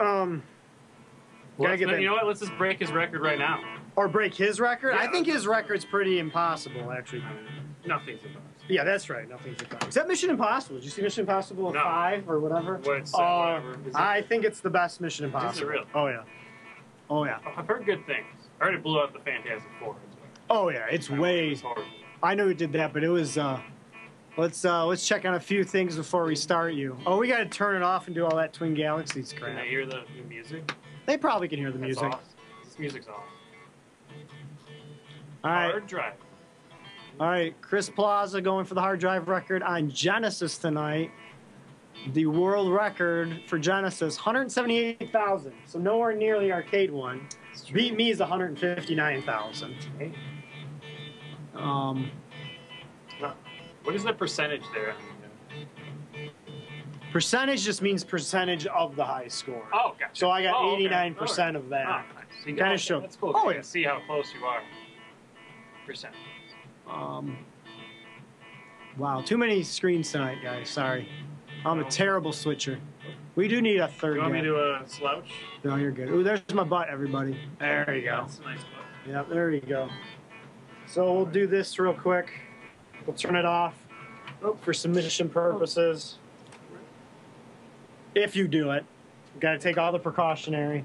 [0.00, 0.42] um,
[1.56, 2.26] Well, Gotta get let's- you know what?
[2.26, 3.62] Let's just break his record right now.
[3.94, 4.94] or break his record.
[4.94, 7.22] I think his record's pretty impossible, actually.
[7.86, 9.28] Nothing's about Yeah, that's right.
[9.28, 9.86] Nothing's impossible.
[9.88, 10.76] Except Mission Impossible.
[10.76, 11.82] Did you see Mission Impossible No.
[11.82, 12.76] 5 or whatever?
[12.82, 13.72] What's, uh, Uh, whatever.
[13.88, 15.68] It- I think it's the best Mission Impossible.
[15.68, 15.86] really?
[15.94, 16.22] Oh, yeah.
[17.10, 17.38] Oh, yeah.
[17.56, 18.26] I've heard good things.
[18.60, 19.96] I heard it blew out the Fantastic Four.
[20.48, 20.86] Oh, yeah.
[20.90, 21.56] It's I way.
[22.22, 23.36] I know who did that, but it was.
[23.38, 23.60] uh
[24.36, 26.96] Let's uh let's check on a few things before we start you.
[27.04, 29.48] Oh, we got to turn it off and do all that Twin Galaxies crap.
[29.50, 30.72] Can they hear the, the music?
[31.06, 32.04] They probably can hear the That's music.
[32.04, 32.20] awesome.
[32.64, 33.22] This music's awesome.
[35.42, 35.70] All right.
[35.72, 36.12] Hard drive.
[37.20, 41.10] All right, Chris Plaza going for the hard drive record on Genesis tonight.
[42.14, 45.52] The world record for Genesis, 178,000.
[45.66, 47.28] So nowhere near the arcade one.
[47.74, 49.74] Beat me is 159,000.
[49.98, 50.12] Hey,
[51.54, 52.10] Um,
[53.82, 54.94] What is the percentage there?
[57.12, 59.66] percentage just means percentage of the high score.
[59.74, 60.14] Oh, gotcha.
[60.14, 60.84] So I got Oh, okay.
[60.84, 61.86] 89% of that.
[61.86, 62.24] Oh, nice.
[62.42, 63.32] So you Kinda got- show- That's cool.
[63.36, 63.60] Oh, Oh, yeah.
[63.62, 64.62] see how close you are.
[65.86, 66.14] Percent.
[66.90, 67.38] Um,
[68.98, 70.68] wow, too many screens tonight, guys.
[70.68, 71.08] Sorry.
[71.64, 72.78] I'm a terrible switcher.
[73.36, 74.40] We do need a third You want guy.
[74.40, 75.30] me to uh, slouch?
[75.62, 76.08] No, you're good.
[76.08, 77.38] Ooh, there's my butt, everybody.
[77.58, 78.22] There you go.
[78.22, 78.84] That's a nice book.
[79.06, 79.88] Yep, there you go.
[80.86, 82.32] So we'll do this real quick.
[83.06, 83.74] We'll turn it off
[84.42, 86.18] oh, for submission purposes.
[88.14, 88.84] If you do it,
[89.34, 90.84] you got to take all the precautionary.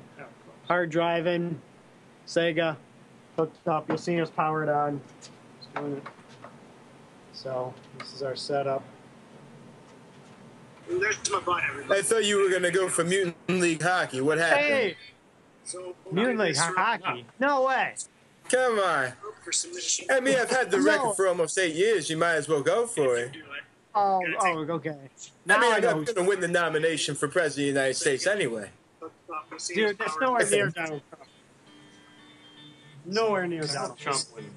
[0.67, 1.59] Hard driving,
[2.27, 2.75] Sega,
[3.35, 3.87] hooked up.
[3.89, 5.01] You'll see us powered on.
[5.75, 6.07] Just.
[7.33, 8.83] So this is our setup.
[10.89, 11.99] There's my butt, everybody.
[11.99, 14.21] I thought you were gonna go for Mutant League Hockey.
[14.21, 14.65] What happened?
[14.65, 14.97] Hey,
[15.63, 17.25] So, Mutant League right hockey.
[17.39, 17.95] No way.
[18.49, 19.05] Come on.
[19.05, 20.05] now For submission.
[20.11, 20.83] I mean, I've had the No.
[20.85, 22.09] record for almost eight years.
[22.09, 23.31] You might as well go for it.
[23.95, 24.89] Oh, oh, take- okay.
[24.89, 25.09] I
[25.45, 25.93] Now mean, I I'm know.
[26.03, 28.69] going to win the nomination for president of the United States anyway.
[28.99, 31.25] Hook up, you'll see Dude, his that's nowhere near Donald Trump.
[33.05, 34.47] Nowhere near Donald Donald Trump Trump.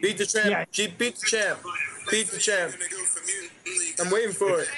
[0.00, 0.50] Beat the champ.
[0.50, 0.64] Yeah.
[0.70, 1.58] G- Beat the champ.
[2.10, 2.72] Beat the champ.
[4.00, 4.68] I'm waiting for it.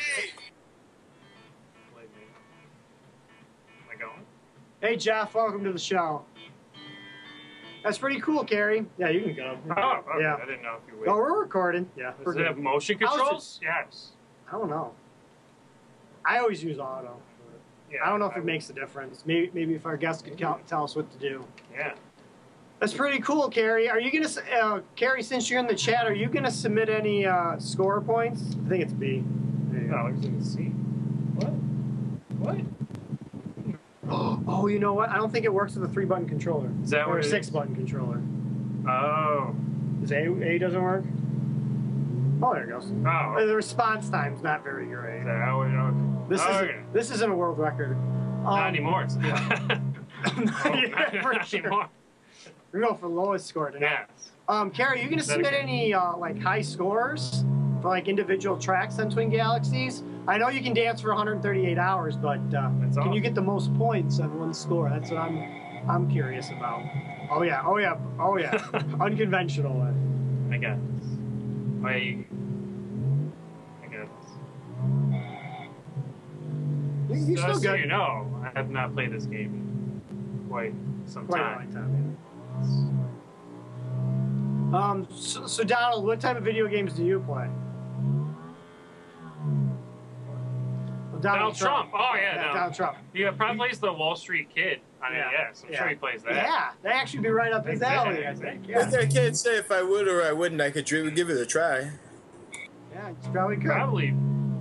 [1.96, 4.12] Am I going?
[4.80, 6.24] Hey, Jeff, welcome to the show.
[7.82, 8.84] That's pretty cool, Carrie.
[8.98, 9.58] Yeah, you can go.
[9.68, 10.08] Oh, okay.
[10.14, 10.36] Oh, yeah.
[10.36, 11.32] I didn't know if you Oh, were.
[11.32, 11.88] we're recording.
[11.96, 13.60] Yeah, we're Does it have motion How's it- controls?
[13.62, 14.12] Yes.
[14.48, 14.92] I don't know.
[16.24, 17.16] I always use auto.
[17.90, 19.24] Yeah, I don't know if I it makes a difference.
[19.26, 21.44] Maybe, maybe if our guests could tell us what to do.
[21.74, 21.94] Yeah.
[22.80, 23.90] That's pretty cool, Carrie.
[23.90, 24.28] Are you gonna,
[24.62, 25.22] uh, Carrie?
[25.22, 28.56] Since you're in the chat, are you gonna submit any uh, score points?
[28.64, 29.22] I think it's B.
[29.70, 29.96] No.
[29.96, 30.64] I was in C.
[31.36, 31.52] What?
[32.38, 32.56] What?
[34.12, 35.08] Oh, you know what?
[35.10, 37.76] I don't think it works with a three-button controller Is that or what a six-button
[37.76, 38.20] controller.
[38.90, 39.54] Oh.
[40.02, 41.04] Is A A doesn't work?
[42.42, 42.90] Oh, there it goes.
[43.06, 43.08] Oh.
[43.08, 45.24] Uh, The response time's not very Is great.
[45.24, 46.26] that know?
[46.28, 46.80] This oh, is okay.
[46.92, 47.92] this isn't a world record.
[47.92, 49.06] Um, Not anymore.
[49.06, 49.78] Yeah,
[51.22, 51.60] for not sure.
[51.60, 51.88] anymore.
[52.72, 54.06] We're going for lowest score tonight.
[54.10, 54.30] Yes.
[54.48, 57.44] Um, Carrie, are you gonna submit any uh, like high scores
[57.82, 60.02] for like individual tracks on Twin Galaxies?
[60.28, 63.42] I know you can dance for 138 hours, but uh, can That's you get the
[63.42, 64.88] most points on one score?
[64.88, 65.38] That's what I'm
[65.88, 66.82] I'm curious about.
[67.30, 68.52] Oh yeah, oh yeah, oh yeah,
[69.00, 70.50] unconventional one.
[70.52, 70.78] I guess.
[71.84, 72.24] I.
[73.82, 74.08] I guess.
[77.08, 80.74] You- You're Just still so you know, I have not played this game in quite
[81.06, 81.56] some Quite a time.
[81.64, 82.29] long time, yeah.
[84.72, 87.48] Um, so, so Donald, what type of video games do you play?
[91.10, 91.90] Well, Donald Trump.
[91.92, 92.54] Oh, yeah, no.
[92.54, 92.96] Donald Trump.
[93.12, 95.28] He probably plays the Wall Street Kid on Yeah.
[95.48, 95.64] NES.
[95.66, 95.78] I'm Yeah.
[95.80, 96.34] sure he plays that.
[96.34, 98.24] Yeah, that actually be right up his Exactly.
[98.24, 98.62] alley, I think.
[98.62, 100.60] But Yeah, I can't say if I would or I wouldn't.
[100.60, 101.90] I could dr- give it a try.
[102.92, 103.66] yeah, you probably could.
[103.66, 104.14] Probably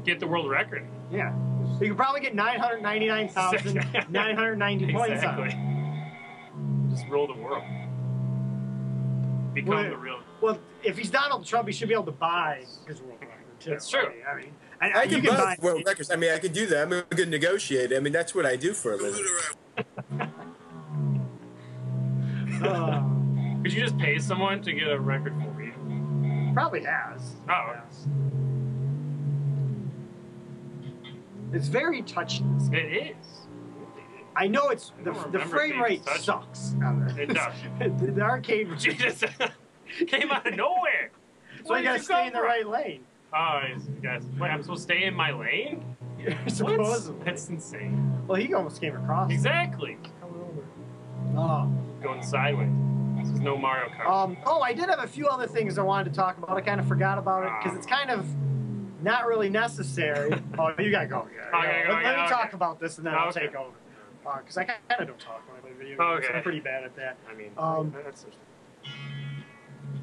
[0.05, 0.85] get the world record.
[1.11, 1.33] Yeah,
[1.79, 3.75] you could probably get nine hundred ninety-nine thousand
[4.09, 5.49] nine hundred ninety points on Exactly.
[5.49, 6.89] it.
[6.91, 7.63] Just rule the world.
[9.61, 10.19] Become Well, the real.
[10.41, 13.69] Well, if he's Donald Trump, he should be able to buy his world record too.
[13.71, 13.99] That's true.
[14.29, 15.37] I mean, I, mean, I you can buy.
[15.37, 16.09] buy world records.
[16.11, 16.83] I mean, I can do that.
[16.83, 17.95] I'm a good negotiator.
[17.95, 19.25] I mean, that's what I do for a living.
[22.61, 23.01] Uh,
[23.63, 26.51] Could you just pay someone to get a record for you?
[26.53, 27.35] probably has.
[27.49, 27.73] Oh.
[27.73, 28.07] Yes.
[31.53, 32.43] It's very touchy.
[32.73, 33.38] It is.
[34.39, 36.23] I know it's I the, the frame rate touchy.
[36.23, 36.73] sucks.
[37.17, 37.53] It does.
[37.77, 38.69] the, the arcade.
[38.77, 39.25] Just
[40.07, 41.11] came out of nowhere.
[41.65, 43.03] so you gotta stay in the right lane.
[43.33, 43.61] Oh,
[44.01, 44.23] guys.
[44.39, 45.83] Wait, I'm supposed to stay in my lane?
[46.47, 47.23] Supposedly.
[47.25, 48.25] That's insane.
[48.27, 49.29] Well, he almost came across.
[49.29, 49.97] Exactly.
[51.35, 51.71] Oh.
[52.01, 52.69] Going sideways.
[53.17, 54.09] This is no Mario Kart.
[54.09, 56.55] Um, oh, I did have a few other things I wanted to talk about.
[56.55, 58.25] I kind of forgot about it because it's kind of
[59.03, 60.31] not really necessary.
[60.57, 61.27] oh, you gotta go.
[61.35, 63.75] Yeah, gotta go, Let, let yeah, me talk about this and then I'll take over.
[64.23, 66.25] Because I kind of don't talk when I play video games.
[66.25, 66.37] Okay.
[66.37, 67.17] I'm pretty bad at that.
[67.29, 68.25] I mean, um, that's.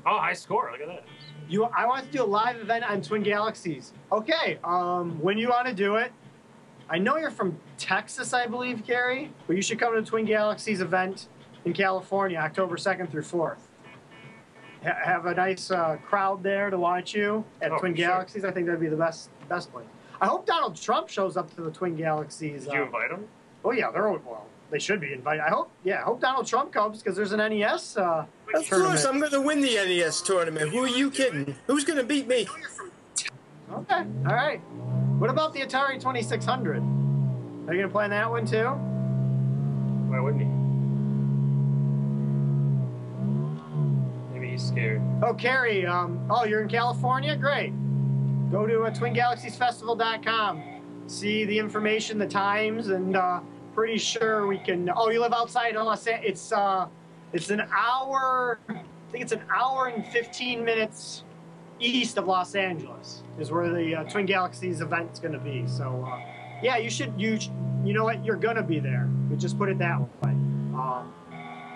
[0.05, 0.71] Oh, high score.
[0.73, 1.05] Look at that.
[1.49, 3.93] You, I want to do a live event on Twin Galaxies.
[4.11, 6.13] Okay, um, when you want to do it,
[6.89, 10.25] I know you're from Texas, I believe, Gary, but you should come to the Twin
[10.25, 11.29] Galaxies event
[11.65, 13.59] in California, October 2nd through 4th.
[14.85, 18.07] Ha- have a nice uh, crowd there to watch you at Oh, Twin sure.
[18.09, 18.45] Galaxies.
[18.45, 19.87] I think that'd be the best best place.
[20.21, 22.65] I hope Donald Trump shows up to the Twin Galaxies.
[22.65, 23.25] Did you uh, invite him?
[23.67, 24.47] Oh yeah, they're well.
[24.71, 25.43] They should be invited.
[25.43, 25.71] I hope.
[25.85, 27.97] Yeah, I hope Donald Trump comes because there's an NES.
[27.97, 28.93] Uh, Of tournament.
[28.95, 30.71] course, I'm going to win the NES tournament.
[30.71, 31.55] Who are you kidding?
[31.67, 32.47] Who's going to beat me?
[33.73, 34.05] Okay.
[34.27, 34.59] All right.
[35.19, 36.77] What about the Atari 2600?
[37.69, 38.69] Are you gonna play on that one too?
[40.09, 40.49] Why wouldn't he?
[44.39, 45.03] Maybe he's scared.
[45.23, 45.85] Oh, Carrie.
[45.85, 47.35] Um, oh, you're in California.
[47.37, 47.73] Great.
[48.53, 50.63] Go to uh, TwinGalaxiesFestival.com.
[51.09, 53.41] See the information, the times, and uh,
[53.77, 54.91] pretty sure we can.
[54.97, 56.29] Oh, you live outside of Los Angeles.
[56.31, 56.87] It's uh,
[57.33, 58.59] it's an hour.
[58.69, 61.23] I think it's an hour and 15 minutes
[61.79, 65.65] east of Los Angeles is where the uh, Twin Galaxies event's going to be.
[65.69, 66.21] So, uh,
[66.63, 67.13] yeah, you should.
[67.21, 67.39] You
[67.85, 68.25] you know what?
[68.25, 69.09] You're going to be there.
[69.31, 70.31] We just put it that way.
[70.33, 71.13] Um,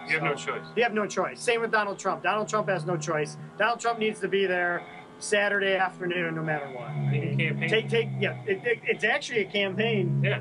[0.08, 0.64] You have no choice.
[0.74, 1.38] you have no choice.
[1.40, 2.22] Same with Donald Trump.
[2.22, 3.36] Donald Trump has no choice.
[3.58, 4.82] Donald Trump needs to be there
[5.18, 6.90] Saturday afternoon, no matter what.
[7.12, 7.68] He can campaign.
[7.68, 8.42] Take, take, yeah.
[8.46, 10.20] It, it, it's actually a campaign.
[10.24, 10.40] Yeah.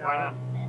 [0.00, 0.61] Why Uh, not?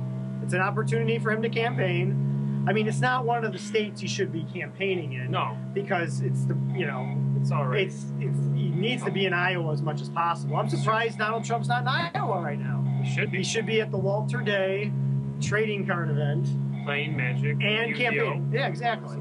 [0.44, 2.64] It's an opportunity for him to campaign.
[2.68, 6.20] I mean, it's not one of the states he should be campaigning in No, because
[6.20, 7.86] it's the you know it's all right.
[7.86, 10.56] it's it's he needs to be in Iowa as much as possible.
[10.56, 12.84] I'm surprised Donald Trump's not in Iowa right now.
[13.02, 13.38] It should be.
[13.38, 14.92] He should be at the Walter Day
[15.40, 16.46] trading card event
[16.84, 18.10] playing Magic and Yu-Gi-Oh.
[18.10, 18.50] campaigning.
[18.52, 19.16] Yeah, exactly.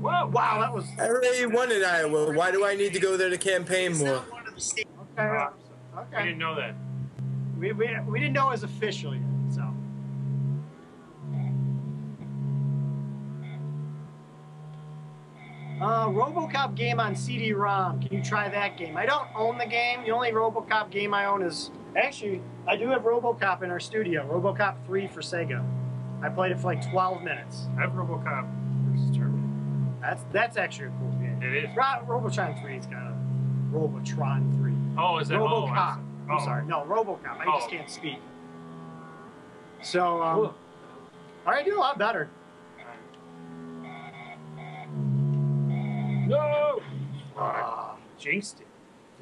[0.00, 0.28] Whoa!
[0.28, 2.32] Wow, that was I already won in Iowa.
[2.32, 4.16] Why do I need to go there to campaign more?
[4.18, 4.88] One of the states.
[5.18, 5.28] okay.
[5.28, 5.48] Uh,
[6.14, 6.74] I didn't know that.
[7.58, 9.62] We, we, we didn't know it was official yet, so.
[15.80, 18.00] Uh, RoboCop game on CD-ROM.
[18.00, 18.96] Can you try that game?
[18.96, 20.04] I don't own the game.
[20.04, 24.26] The only RoboCop game I own is actually I do have RoboCop in our studio.
[24.26, 25.62] RoboCop 3 for Sega.
[26.22, 27.66] I played it for like 12 minutes.
[27.76, 28.48] I have RoboCop
[28.88, 29.92] versus Terminator.
[30.00, 31.42] That's that's actually a cool game.
[31.42, 31.76] It is.
[31.76, 34.72] Ro- Robotron 3 is kind of Robotron 3.
[34.98, 35.38] Oh, is that?
[35.38, 35.96] Oh, RoboCop.
[35.96, 36.44] I'm, I'm oh.
[36.44, 36.64] sorry.
[36.66, 37.38] No, RoboCop.
[37.38, 37.58] I Oh.
[37.58, 38.18] just can't speak.
[39.82, 40.44] So, um, Cool.
[41.46, 42.28] all right, I do a lot better.
[46.26, 46.80] No!
[47.36, 48.66] Ah, Jinxed it.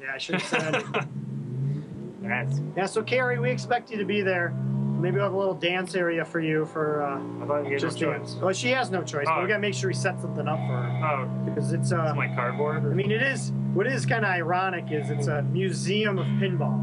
[0.01, 0.75] yeah, I should have said.
[0.75, 0.85] it.
[2.23, 2.59] That's.
[2.75, 4.49] yeah, so Carrie, we expect you to be there.
[4.49, 8.01] Maybe we'll have a little dance area for you for uh, I thought you just
[8.01, 8.35] no dance.
[8.41, 9.41] Well, she has no choice, but Oh.
[9.43, 12.15] we gotta make sure we set something up for her Oh, because it's uh, it's
[12.15, 12.77] my cardboard.
[12.85, 13.51] I mean, it is.
[13.75, 16.81] What is kind of ironic is it's a museum of pinball.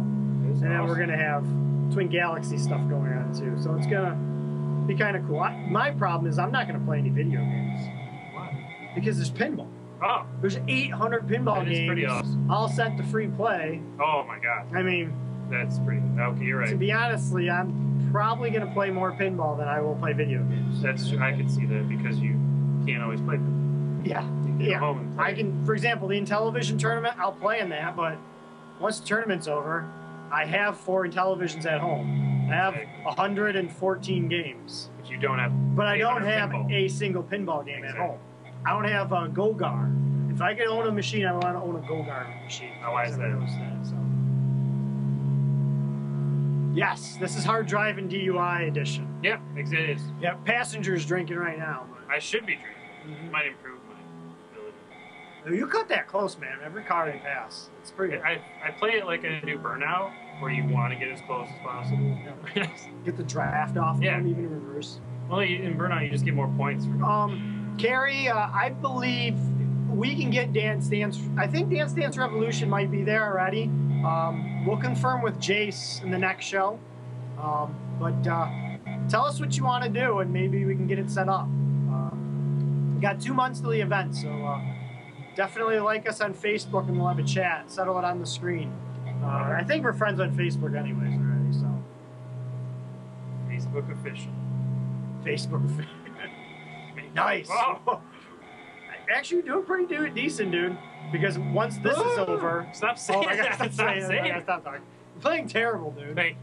[0.62, 1.42] And then we're gonna have
[1.92, 3.60] Twin Galaxy stuff going on too.
[3.60, 4.14] So it's gonna
[4.86, 5.40] be kind of cool.
[5.40, 7.80] I, my problem is I'm not gonna play any video games
[8.34, 8.50] What?
[8.94, 9.68] because there's pinball.
[10.04, 12.50] Oh, There's 800 pinball That games, pretty awesome.
[12.50, 13.80] all set to free play.
[14.00, 14.66] oh my God.
[14.74, 15.12] I mean,
[15.50, 16.02] That's pretty.
[16.18, 16.70] Okay, you're right.
[16.70, 20.80] to be honestly, I'm probably gonna play more pinball than I will play video games.
[20.82, 21.08] That's.
[21.10, 21.20] True.
[21.20, 22.32] I could see that because you
[22.86, 23.36] can't always play.
[23.36, 24.02] them.
[24.04, 24.26] Yeah,
[24.58, 24.78] yeah.
[24.78, 25.26] home and play.
[25.26, 28.16] I can, for example, the Intellivision tournament, I'll play in that, but
[28.80, 29.88] once the tournament's over,
[30.32, 32.48] I have four televisions at home.
[32.50, 35.52] I have 114 games, But you don't have.
[35.76, 36.72] but I don't have pinball.
[36.72, 38.18] a single pinball game at home.
[38.66, 40.32] I don't have a Gorgar.
[40.32, 42.72] If I could own a machine, I want to own a Gorgar machine.
[42.84, 43.28] Oh, why is that?
[43.38, 43.96] That, so.
[46.74, 49.06] Yes, this is hard driving DUI edition.
[49.22, 50.00] Yep, it is.
[50.22, 51.86] Yep, passengers drinking right now.
[52.10, 52.72] I should be drinking.
[53.06, 53.30] Mm-hmm.
[53.30, 53.81] Might improve my ability.
[55.50, 56.58] You cut that close, man.
[56.64, 58.16] Every car you pass, it's pretty.
[58.18, 61.48] I, I play it like a new burnout, where you want to get as close
[61.48, 62.16] as possible.
[63.04, 64.18] Get the draft off Yeah.
[64.18, 65.00] them, even in reverse.
[65.28, 67.02] well, you- in burnout, you just get more points for.
[67.04, 69.36] Um, Carrie, uh, I believe
[69.88, 71.18] we can get Dance Dance.
[71.36, 73.64] I think Dance Dance Revolution might be there already.
[74.06, 76.78] Um, we'll confirm with Jace in the next show.
[77.40, 78.48] Um, but uh,
[79.08, 81.48] tell us what you want to do, and maybe we can get it set up.
[81.92, 82.10] Uh,
[82.94, 84.60] we got two months to the event, so uh,
[85.34, 87.70] definitely like us on Facebook, and we'll have a chat.
[87.70, 88.72] Settle it on the screen.
[89.22, 89.26] Uh,
[89.58, 91.52] I think we're friends on Facebook, anyways, already.
[91.52, 91.82] So
[93.48, 94.32] Facebook official.
[95.24, 95.64] Facebook.
[95.72, 95.92] official.
[97.14, 97.46] Nice.
[97.48, 98.00] Wow.
[99.14, 100.78] Actually, you're doing pretty do- decent, dude.
[101.10, 103.54] Because once this is over, Stop oh, saying I gotta that.
[103.56, 104.20] stop Stop saying it.
[104.22, 104.80] I gotta stop talking.
[105.14, 106.16] You're playing terrible, dude.
[106.18, 106.36] Hey,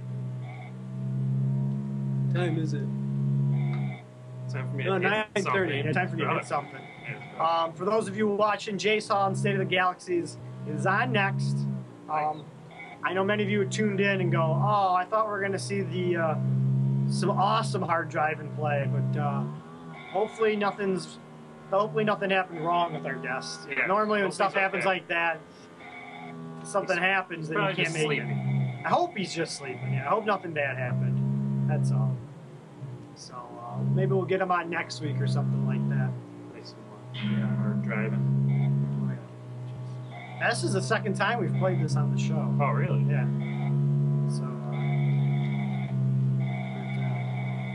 [2.35, 2.81] Time is it?
[4.51, 5.77] time for me No, to nine hit thirty.
[5.81, 5.93] something.
[5.93, 6.81] Time for you to Got hit something.
[7.39, 11.11] Um, for those of you watching, Jace Hall on State of the Galaxies is on
[11.11, 11.57] next.
[12.09, 12.43] Um,
[13.03, 15.51] I know many of you tuned in and go, "Oh, I thought we were going
[15.53, 16.35] to see the uh,
[17.09, 19.43] some awesome hard driving play," but uh,
[20.11, 21.17] hopefully nothing's
[21.71, 23.67] hopefully nothing happened wrong with our guest.
[23.69, 25.39] Yeah, Normally, when stuff happens like that,
[26.63, 28.29] something He's- happens He's and you can't make sleeping.
[28.29, 28.85] it.
[28.85, 29.93] I hope he's just sleeping.
[29.93, 31.69] Yeah, I hope nothing bad happened.
[31.69, 32.15] That's all.
[33.15, 35.88] So uh, maybe we'll get him on next week or something like that.
[37.21, 37.39] Play some more.
[37.39, 38.25] Yeah, or driving.
[40.41, 42.55] This is the second time we've played this on the show.
[42.61, 43.03] Oh, really?
[43.09, 43.27] Yeah.
[44.29, 44.43] So.
[44.45, 44.79] Uh,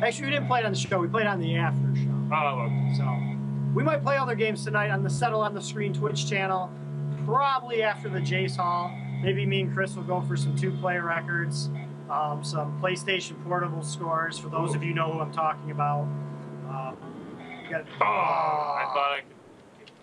[0.01, 0.99] but, uh, actually, we didn't play it on the show.
[0.99, 2.11] We played it on the after show.
[2.33, 2.95] Oh, okay.
[2.97, 3.05] So
[3.75, 6.71] we might play other games tonight on the Settle on the Screen Twitch channel.
[7.27, 8.91] Probably after the Jace Hall.
[9.23, 11.69] Maybe me and Chris will go for some two-player records,
[12.11, 14.39] um, some PlayStation Portable scores.
[14.39, 16.07] For those of you know who I'm talking about.
[17.65, 19.34] We got, Oh, I thought I could.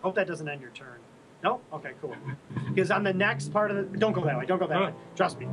[0.01, 0.97] Hope that doesn't end your turn.
[1.43, 1.61] No?
[1.73, 2.15] Okay, cool.
[2.73, 4.45] Because on the next part of the, don't go that way.
[4.45, 4.85] Don't go that Huh.
[4.85, 4.93] way.
[5.15, 5.45] Trust me.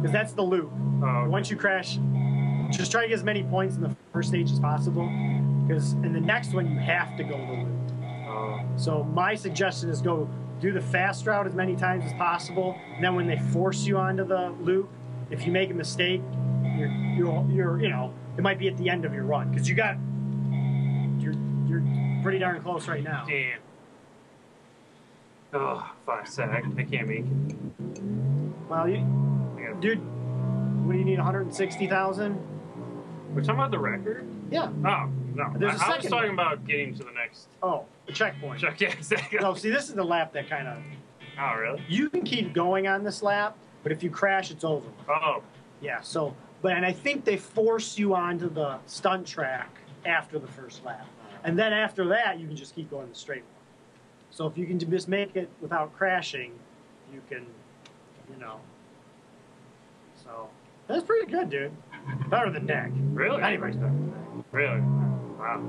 [0.00, 0.70] Because that's the loop.
[1.02, 1.98] Oh, Once you crash,
[2.70, 5.08] just try to get as many points in the first stage as possible.
[5.66, 7.68] Because in the next one, you have to go the loop.
[8.28, 10.28] oh, So my suggestion is go
[10.60, 12.76] do the fast route as many times as possible.
[12.94, 14.88] And then when they force you onto the loop,
[15.30, 16.20] if you make a mistake,
[16.76, 19.66] you're you're, you're you know it might be at the end of your run because
[19.68, 19.96] you got
[21.18, 21.34] you're
[21.66, 21.82] you're
[22.22, 23.24] pretty darn close right now.
[23.26, 23.58] damn.
[25.58, 26.50] Oh, five sec.
[26.50, 27.56] I can't make it.
[28.68, 28.96] Well, you,
[29.56, 29.98] I gotta, dude,
[30.84, 31.16] what do you need?
[31.18, 32.38] 160,000?
[33.34, 34.26] we're talking about the record?
[34.50, 34.68] Yeah.
[34.84, 35.52] Oh, no.
[35.56, 38.60] There's a I, I was second talking about getting to the next Oh, a checkpoint.
[38.60, 38.80] check.
[38.80, 39.38] Yeah, exactly.
[39.40, 40.78] No, see, this is the lap that kind of
[41.38, 41.82] Oh, really?
[41.88, 44.86] you can keep going on this lap, but if you crash, it's over.
[45.08, 45.42] Oh,
[45.82, 46.00] Yeah.
[46.02, 49.70] So, but and I think they force you onto the stunt track
[50.04, 51.06] after the first lap,
[51.44, 53.52] and then after that, you can just keep going the straight one.
[54.36, 56.52] So if you can just make it without crashing,
[57.10, 57.46] you can,
[58.30, 58.60] you know.
[60.22, 60.50] So
[60.86, 61.72] that's pretty good, dude.
[62.28, 62.90] Better than Nick.
[63.14, 63.42] really?
[63.42, 63.86] Anyways, better.
[63.86, 64.44] Than Nick.
[64.52, 64.80] Really?
[65.38, 65.62] Wow.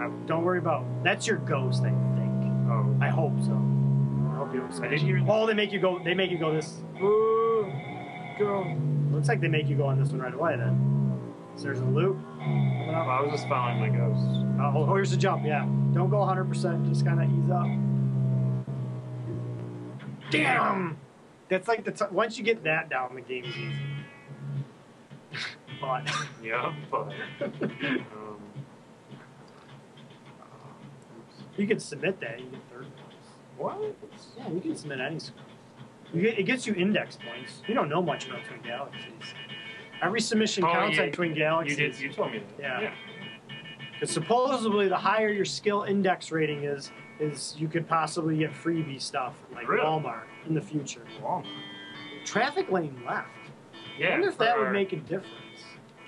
[0.00, 0.84] Uh, don't worry about.
[1.02, 2.70] That's your ghost, I think.
[2.70, 3.54] Oh, I hope so.
[4.30, 4.64] I hope you.
[4.80, 5.20] I didn't hear.
[5.28, 5.98] Oh, they make you go.
[5.98, 6.76] They make you go this.
[7.02, 7.72] Ooh,
[8.38, 8.72] go.
[9.10, 10.56] Looks like they make you go on this one right away.
[10.56, 11.09] Then.
[11.56, 12.16] So there's a loop.
[12.38, 13.06] coming up.
[13.06, 14.60] I was just following my ghost.
[14.60, 15.44] Uh, oh, here's the jump.
[15.44, 15.64] Yeah.
[15.92, 16.44] Don't go 100.
[16.46, 17.66] percent Just kind of ease up.
[20.30, 20.96] Damn.
[21.48, 23.74] That's like the t- once you get that down, the game's easy.
[25.80, 26.08] but
[26.42, 27.12] Yeah, but.
[27.42, 28.38] Um,
[31.56, 32.38] you can submit that.
[32.40, 33.14] You get third place.
[33.58, 33.78] what?
[34.38, 35.42] Yeah, you can submit any score.
[36.14, 37.62] You get, it gets you index points.
[37.66, 39.34] You don't know much about Twin Galaxies.
[40.02, 41.76] Every submission Oh, counts yeah, on Twin You Galaxies.
[41.76, 42.00] did.
[42.00, 42.82] You told me that.
[42.82, 42.92] Yeah.
[43.92, 49.00] Because supposedly, the higher your skill index rating is, is you could possibly get freebie
[49.00, 49.84] stuff like Really?
[49.84, 51.02] Walmart in the future.
[51.22, 51.44] Walmart.
[52.24, 53.28] Traffic lane left.
[53.98, 54.08] Yeah.
[54.08, 55.26] I wonder if that would make a difference.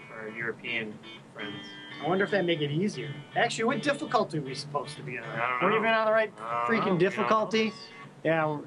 [0.09, 0.99] for our European
[1.35, 1.55] friends.
[2.03, 3.15] I wonder if that make it easier.
[3.37, 5.25] Actually, what difficulty are we supposed to be on?
[5.61, 5.77] We're know.
[5.77, 6.33] even on the right
[6.67, 7.73] freaking difficulty.
[8.25, 8.59] Yeah,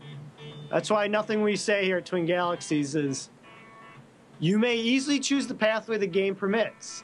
[0.70, 3.30] that's why nothing we say here at Twin Galaxies is
[4.40, 7.04] you may easily choose the pathway the game permits.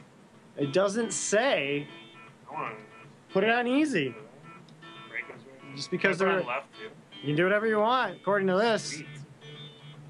[0.56, 1.86] It doesn't say
[3.32, 4.14] put it on easy.
[5.74, 6.66] Just because they're, left
[7.22, 9.02] you can do whatever you want according to this.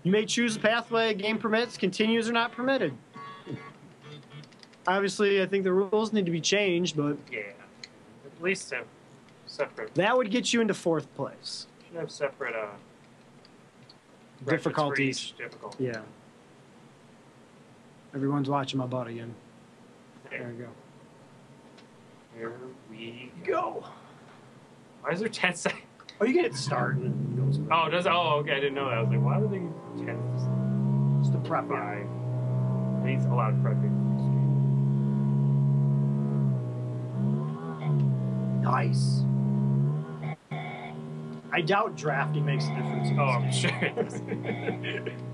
[0.03, 2.93] You may choose a pathway game permits, continues are not permitted.
[4.87, 7.43] Obviously, I think the rules need to be changed, but Yeah.
[8.25, 8.87] At least have
[9.47, 9.95] separate.
[9.95, 11.69] that would get you into fourth place.
[11.79, 12.67] You should have separate uh.
[14.45, 15.35] Difficulties.
[15.39, 15.85] Difficulty.
[15.85, 16.01] Yeah.
[18.15, 19.35] Everyone's watching my butt again.
[20.31, 20.69] There we go.
[22.37, 22.53] here
[22.91, 23.85] we Go.
[25.01, 25.83] Why is there ten seconds?
[26.21, 27.13] Oh, you get it started.
[27.71, 28.99] Oh, does oh okay, I didn't know that.
[28.99, 31.65] I was like, why would they ten Just the prep.
[31.71, 32.05] yeah.
[33.07, 33.91] He's allowed prepping.
[38.63, 39.25] Nice.
[41.51, 43.09] I doubt drafting makes a difference.
[43.19, 45.17] Oh, I'm sure.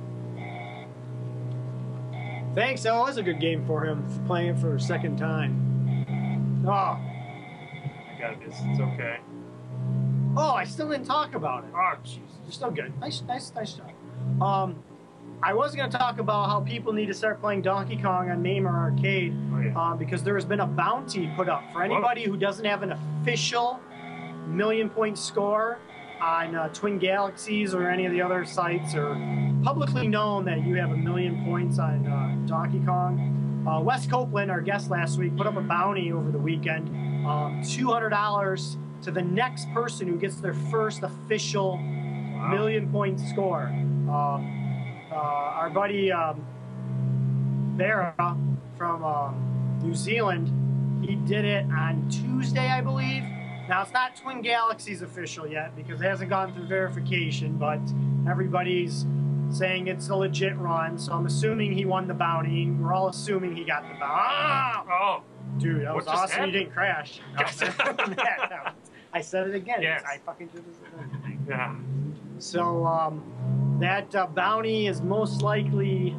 [2.58, 2.82] Thanks.
[2.82, 6.64] That was a good game for him for playing it for a second time.
[6.66, 8.56] Oh, I got this.
[8.64, 9.18] It's okay.
[10.36, 10.54] oh!
[10.54, 11.70] I still didn't talk about it.
[11.72, 12.18] Oh, jeez.
[12.42, 12.98] You're still good.
[12.98, 13.92] Nice, nice, nice job.
[14.42, 14.82] Um,
[15.40, 18.42] I was going to talk about how people need to start playing Donkey Kong on
[18.42, 19.78] Mamer Arcade Oh yeah.
[19.78, 22.90] uh, because there has been a bounty put up for anybody who doesn't have an
[23.22, 23.78] official
[24.48, 25.78] million point score
[26.20, 29.14] on uh, Twin Galaxies or any of the other sites or
[29.62, 33.64] publicly known that you have a million points on uh, Donkey Kong.
[33.66, 36.88] Uh, Wes Copeland, our guest last week, put up a bounty over the weekend
[37.26, 41.78] um, $200 to the next person who gets their first official
[42.38, 42.50] Wow.
[42.50, 43.64] million point score.
[43.64, 46.40] Um, uh, our buddy um,
[47.76, 48.14] Vera
[48.76, 53.24] from um, New Zealand, he did it on Tuesday, I believe.
[53.68, 57.80] Now it's not Twin Galaxies official yet because it hasn't gone through verification, but
[58.28, 59.04] everybody's
[59.50, 60.98] saying it's a legit run.
[60.98, 62.70] So I'm assuming he won the bounty.
[62.70, 64.04] We're all assuming he got the bounty.
[64.04, 64.84] Ah!
[64.90, 65.22] Oh,
[65.58, 66.46] Dude, that What was awesome.
[66.46, 67.20] You didn't crash.
[67.34, 67.56] No, Yes.
[67.58, 68.74] that- that was-
[69.12, 69.80] I said it again.
[69.80, 70.02] Yes.
[70.06, 70.76] I fucking did this.
[71.48, 71.74] yeah.
[72.38, 76.14] So um, that uh, bounty is most likely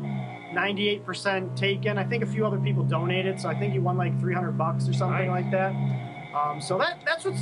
[0.54, 2.00] 98% taken.
[2.00, 4.90] I think a few other people donated, so I think he won like 300 bucks
[4.90, 5.44] or something Nice.
[5.44, 5.72] like that.
[6.34, 7.42] Um, so that that's what's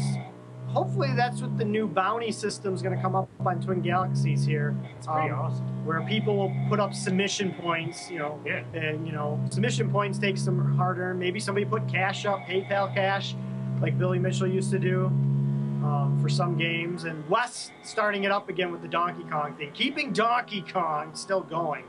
[0.67, 4.45] hopefully that's what the new bounty system is going to come up on Twin Galaxies
[4.45, 5.85] here, It's pretty Um, awesome.
[5.85, 8.09] where people will put up submission points.
[8.11, 8.63] You know, Yeah.
[8.73, 11.19] and you know submission points take some hard earned.
[11.19, 13.35] Maybe somebody put cash up, PayPal cash,
[13.81, 15.05] like Billy Mitchell used to do
[15.83, 17.03] um, for some games.
[17.05, 21.41] And Wes starting it up again with the Donkey Kong thing, keeping Donkey Kong still
[21.41, 21.83] going.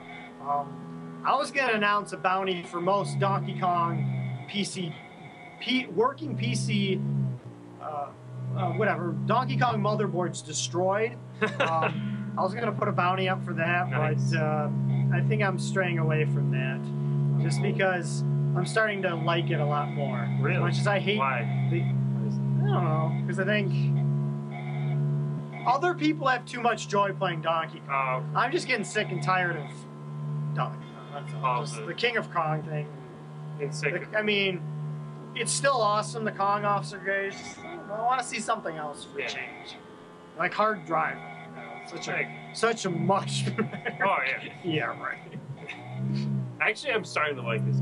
[0.48, 4.92] Um, I was going to announce a bounty for most Donkey Kong PC,
[5.60, 7.02] P, working PC,
[7.82, 8.06] uh,
[8.56, 11.16] uh, whatever Donkey Kong motherboards destroyed.
[11.60, 14.30] Um, I was going to put a bounty up for that, Nice.
[14.32, 14.68] but uh,
[15.12, 18.20] I think I'm straying away from that just because
[18.56, 20.28] I'm starting to like it a lot more.
[20.40, 20.56] Really?
[20.56, 21.68] As much as I hate Why?
[21.70, 23.72] the, I don't know, because I think
[25.66, 28.24] other people have too much joy playing Donkey Kong.
[28.34, 29.66] Oh, I'm just getting sick and tired of
[30.54, 31.10] Donkey Kong.
[31.12, 31.58] That's all.
[31.58, 32.86] Oh, Just the- King of Kong thing.
[33.60, 34.60] it's The- I mean,
[35.38, 36.24] it's still awesome.
[36.24, 37.34] The Kong officer guys.
[37.64, 39.26] I want to see something else for Yeah.
[39.28, 39.76] change,
[40.38, 41.22] like Hard Drivin'.
[41.88, 43.44] Such a Like, such a much.
[43.48, 44.52] oh yeah.
[44.64, 45.18] yeah, right.
[46.60, 47.80] Actually, I'm starting to like this.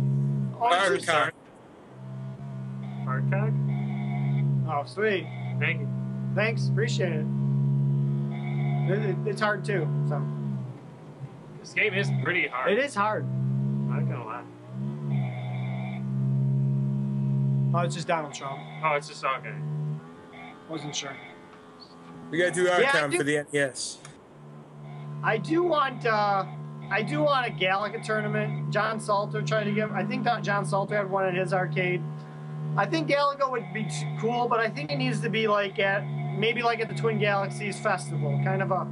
[0.60, 1.32] Oh, Hard it's- Cock.
[3.04, 3.52] Hardcock.
[4.68, 5.26] oh, sweet.
[5.58, 5.88] Thank you.
[6.34, 7.26] Thanks, appreciate it.
[8.90, 9.88] It- it- It's hard too.
[10.08, 10.22] So
[11.60, 12.70] This game is pretty hard.
[12.72, 13.24] it is hard.
[17.76, 18.58] Oh, it's just Donald Trump.
[18.82, 19.54] Oh, it's just okay.
[20.70, 21.14] Wasn't sure.
[22.30, 23.98] We gotta do our Yeah, I count do- for the NES.
[25.22, 26.46] I do want uh
[26.90, 28.70] I do want a Galaga tournament.
[28.72, 32.02] John Salter tried to give I think that John Salter had one at his arcade.
[32.78, 33.86] I think Galaga would be
[34.20, 36.00] cool, but I think it needs to be like at
[36.38, 38.86] maybe like at the Twin Galaxies Festival, kind of a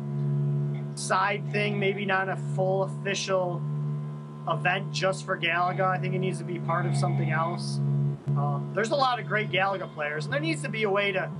[0.95, 3.63] side thing, maybe not a full official
[4.47, 5.87] event just for Galaga.
[5.87, 7.81] I think it needs to be part of something else.
[8.37, 11.13] Um, there's a lot of great Galaga players, and there needs to be a way
[11.13, 11.31] to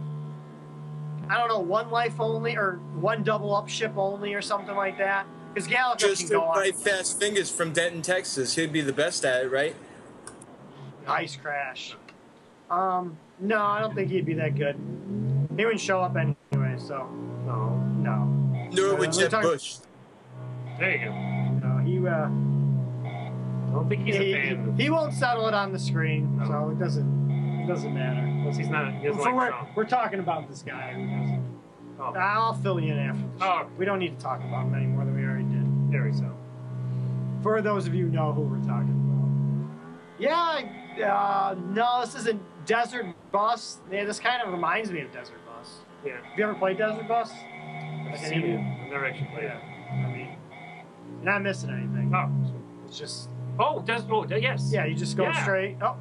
[1.29, 4.99] I don't know, one life only or one double up ship only or something like
[4.99, 5.27] that.
[5.55, 8.55] Because Galaga Just can go on play Fast Fingers from Denton, Texas.
[8.57, 9.75] He'd be the best at it, right?
[11.07, 11.97] ice crash.
[12.71, 14.77] Um, no, I don't think he'd be that good.
[15.57, 17.07] He wouldn't show up anyway, so
[17.47, 17.77] No.
[17.99, 18.69] no.
[18.75, 19.77] Do it Uh, Jeb Bush.
[20.79, 21.13] There you go.
[21.69, 22.29] No, he uh, I
[23.75, 24.75] don't think he's he, a fan.
[24.79, 26.47] he won't settle it on the screen, No.
[26.47, 28.31] so it doesn't it doesn't matter.
[28.43, 28.93] Plus, he's not.
[28.95, 29.69] He doesn't So like we're, Trump.
[29.77, 31.45] we're talking about this guy who doesn't.
[31.99, 33.23] Oh, I'll fill you in after.
[33.39, 33.63] The show.
[33.65, 33.71] Oh.
[33.79, 35.93] We don't need to talk about him any more than we already did.
[35.93, 36.31] there we go.
[37.43, 40.19] For those of you who know who we're talking about.
[40.19, 40.61] Yeah,
[41.07, 43.79] Uh, no, this isn't Desert Bus.
[43.91, 45.79] Yeah, this kind of reminds me of Desert Bus.
[46.05, 46.17] Yeah.
[46.23, 47.33] Have you ever played Desert Bus?
[48.11, 48.59] I've seen it.
[48.59, 49.57] I've never actually played it.
[49.93, 50.37] I mean,
[51.23, 52.13] you're not missing anything.
[52.15, 52.31] Oh.
[52.87, 53.29] It's just
[53.59, 54.71] Oh, Des- oh, yes.
[54.73, 55.43] yeah, you just go Yeah.
[55.43, 55.77] straight.
[55.81, 55.97] Oh,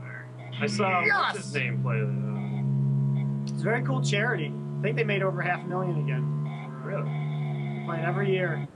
[0.59, 1.15] I saw Yes!
[1.33, 2.03] what's his name play it.
[2.03, 4.51] Uh, it's a very cool charity.
[4.79, 6.29] I think they made over half a million again.
[6.83, 7.09] really?
[7.85, 8.67] Play it every year.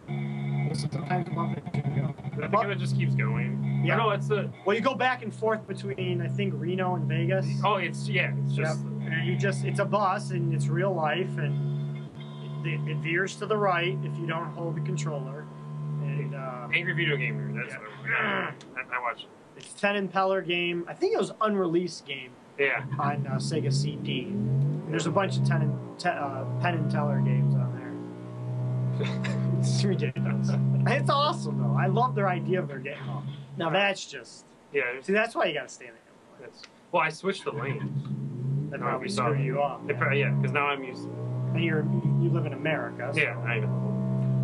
[0.74, 1.60] Sometimes a month.
[1.74, 3.82] I think it just keeps going.
[3.84, 3.96] Yeah.
[3.96, 3.98] Yeah.
[3.98, 4.50] No, it's the.
[4.66, 7.46] Well, you go back and forth between I think Reno and Vegas.
[7.64, 8.34] Oh, it's yeah.
[8.46, 8.82] It's just.
[8.84, 12.06] And you just it's a bus and it's real life and
[12.66, 15.46] it, it veers to the right if you don't hold the controller.
[16.68, 17.52] Uh, Angry Video Gamer.
[17.54, 17.80] That's Yeah.
[17.80, 19.24] what I, I watched.
[19.24, 19.30] it.
[19.64, 20.86] it's a Penn and Teller game.
[20.88, 22.84] I think it was unreleased game Yeah.
[23.00, 24.24] on uh, Sega CD.
[24.26, 27.74] And there's a bunch of 10 and, uh, Penn and Teller games on
[29.00, 29.08] there.
[29.60, 30.50] it's ridiculous.
[30.88, 31.76] It's awesome though.
[31.80, 32.98] I love their idea of their game.
[33.10, 33.24] Oh,
[33.58, 34.84] now that's just Yeah.
[35.02, 37.82] see that's why you gotta stay in the That's, well, I switched the lanes.
[38.72, 40.14] That I don't know if probably you screw you.
[40.14, 41.10] It yeah, because now I'm used to
[41.56, 41.84] And you're
[42.22, 43.12] you live in America.
[43.14, 43.20] So.
[43.22, 43.97] Yeah, I know.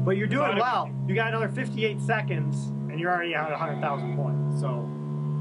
[0.03, 0.89] But you're doing well.
[1.07, 4.59] You got another 58 seconds, and you're already at 100,000 points.
[4.59, 4.89] So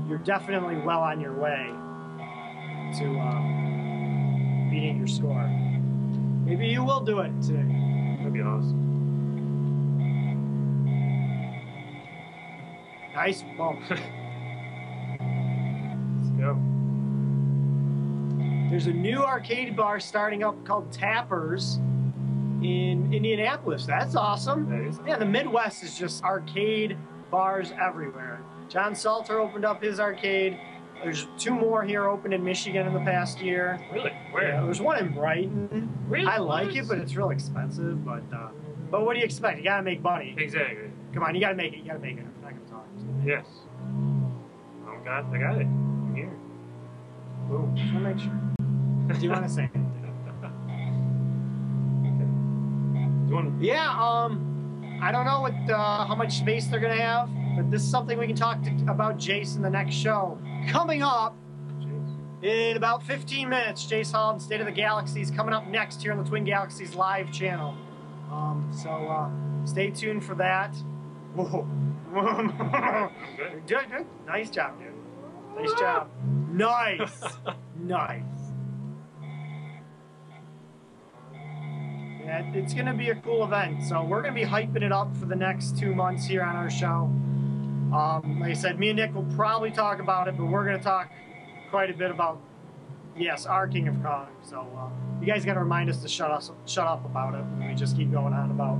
[0.08, 1.66] you're definitely well on your way
[2.98, 5.48] to um, beating your score.
[6.44, 8.16] Maybe you will do it today.
[8.18, 8.92] That'd be awesome.
[13.14, 13.80] Nice bump.
[13.90, 14.00] Let's
[16.38, 16.56] go.
[18.70, 21.80] There's a new arcade bar starting up called Tappers
[22.64, 23.86] in Indianapolis.
[23.86, 24.68] That's awesome.
[24.70, 25.00] That is.
[25.06, 26.96] Yeah, the Midwest is just arcade
[27.30, 28.40] bars everywhere.
[28.68, 30.58] John Salter opened up his arcade.
[31.02, 33.84] There's two more here opened in Michigan in the past year.
[33.92, 34.12] Really?
[34.30, 34.48] Where?
[34.48, 35.88] Yeah, there's one in Brighton.
[36.08, 36.26] Really?
[36.26, 38.04] I like it, but it's real expensive.
[38.04, 38.50] But uh,
[38.90, 39.58] but what do you expect?
[39.58, 40.34] You gotta make money.
[40.38, 40.90] Exactly.
[41.12, 41.78] Come on, you gotta make it.
[41.80, 42.24] You gotta make it.
[42.24, 42.86] I'm not gonna talk.
[43.24, 43.46] Yes.
[44.86, 45.66] Oh God, I got it.
[45.66, 46.38] I'm here.
[47.48, 47.74] Boom.
[47.76, 49.18] Just wanna make sure.
[49.18, 49.68] Do you want to say
[53.39, 53.59] anything?
[53.59, 53.87] Do you want?
[53.87, 53.91] Yeah.
[53.91, 57.91] Um, I don't know what uh, how much space they're gonna have, but this is
[57.91, 60.39] something we can talk to, about Jace in the next show.
[60.68, 61.37] Coming up
[62.43, 66.18] in about 15 minutes, Jace Holland, State of the Galaxies coming up next here on
[66.18, 67.76] the Twin Galaxies live channel.
[68.30, 69.30] Um, so uh,
[69.66, 70.74] stay tuned for that.
[71.35, 71.66] Whoa.
[73.66, 74.07] Good.
[74.26, 74.93] Nice job, dude.
[75.57, 76.11] Nice job.
[76.51, 77.22] Nice.
[77.76, 78.22] nice.
[82.24, 83.82] Yeah, it's going to be a cool event.
[83.84, 86.54] So we're going to be hyping it up for the next two months here on
[86.54, 87.10] our show.
[87.92, 90.78] Um, like I said, me and Nick will probably talk about it, but we're going
[90.78, 91.10] to talk
[91.70, 92.40] quite a bit about,
[93.16, 94.28] yes, our King of Kong.
[94.42, 97.44] So uh, you guys got to remind us to shut us shut up about it
[97.58, 98.78] when we just keep going on about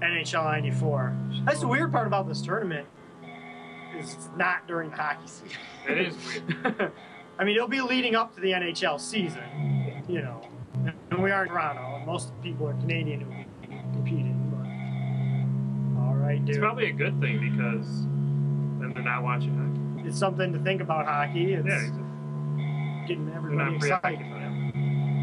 [0.00, 1.16] NHL 94.
[1.44, 2.86] That's the weird part about this tournament
[3.98, 5.58] is it's not during the hockey season.
[5.88, 6.92] It is weird.
[7.38, 10.42] I mean, it'll be leading up to the NHL season, you know.
[11.26, 13.32] We are in Toronto, and most people are Canadian who
[13.94, 14.38] competing.
[14.54, 16.50] But all right, dude.
[16.50, 17.84] It's probably a good thing because
[18.78, 20.08] then they're not watching hockey.
[20.08, 21.54] It's something to think about hockey.
[21.54, 22.04] It's Yeah, exactly.
[23.08, 24.20] getting everybody excited.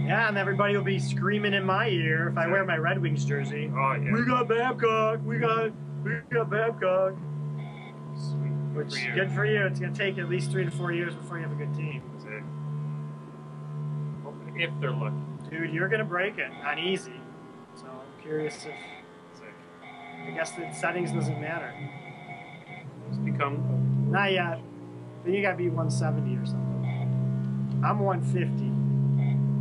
[0.05, 3.23] Yeah, and everybody will be screaming in my ear if I wear my Red Wings
[3.23, 3.71] jersey.
[3.73, 4.11] Oh yeah.
[4.11, 5.21] We got Babcock.
[5.23, 5.71] We got
[6.03, 7.13] we got Babcock.
[8.17, 8.51] Sweet.
[8.73, 9.65] Which For good for you.
[9.67, 12.03] It's gonna take at least three to four years before you have a good team.
[12.15, 12.43] That's it.
[14.61, 15.15] If they're lucky.
[15.53, 17.13] Dude, you're gonna break it on easy.
[17.75, 18.73] So I'm curious if.
[20.25, 21.71] I guess the settings doesn't matter.
[23.09, 24.07] Just become.
[24.09, 24.59] Not yet.
[25.23, 27.81] Then you gotta be 170 or something.
[27.85, 28.63] I'm 150.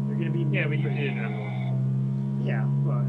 [0.09, 2.43] You're gonna be Yeah, we maybe- did on one.
[2.47, 3.05] Yeah, but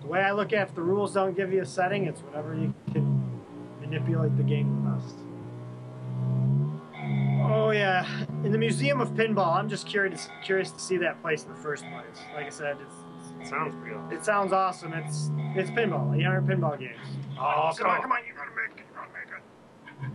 [0.00, 2.22] the way I look at it, if the rules don't give you a setting, it's
[2.22, 3.30] whatever you can
[3.80, 5.21] manipulate the game the best.
[7.44, 8.06] Oh yeah,
[8.44, 11.58] in the Museum of Pinball, I'm just curious curious to see that place in the
[11.58, 12.24] first place.
[12.34, 12.94] Like I said, it's,
[13.40, 14.16] It sounds pretty awesome.
[14.16, 14.92] it sounds awesome.
[14.92, 16.96] It's it's pinball, 800 pinball games.
[17.38, 19.28] Oh, come on, come on, you gotta make it, you gotta make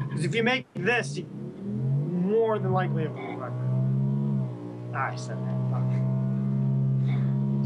[0.01, 0.07] it.
[0.09, 4.93] Because if you make this, you more than likely have a world record.
[4.95, 5.71] Ah, I said that.
[5.71, 5.83] Fuck.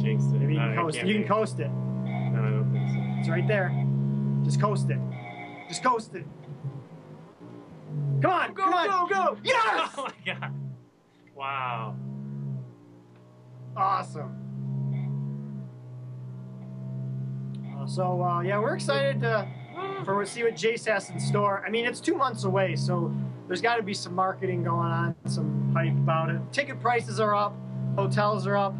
[0.02, 0.40] Jinxed it.
[0.40, 0.96] Maybe you can I coast.
[0.98, 1.64] can't You can coast it.
[1.66, 1.70] it.
[1.70, 3.20] No, I don't think so.
[3.20, 3.72] It's right there.
[4.44, 4.98] Just coast it.
[5.68, 6.26] Just coast it.
[8.22, 9.38] Come on, come on, go, go!
[9.44, 9.90] Yes!
[9.98, 10.54] Oh my god.
[11.36, 11.96] Wow.
[13.76, 14.38] Awesome.
[17.88, 19.48] So uh, yeah, we're excited to
[20.06, 21.64] for see what Jace has in store.
[21.66, 23.12] I mean, it's two months away, so
[23.48, 26.40] there's got to be some marketing going on, some hype about it.
[26.52, 27.56] Ticket prices are up,
[27.96, 28.76] hotels are up.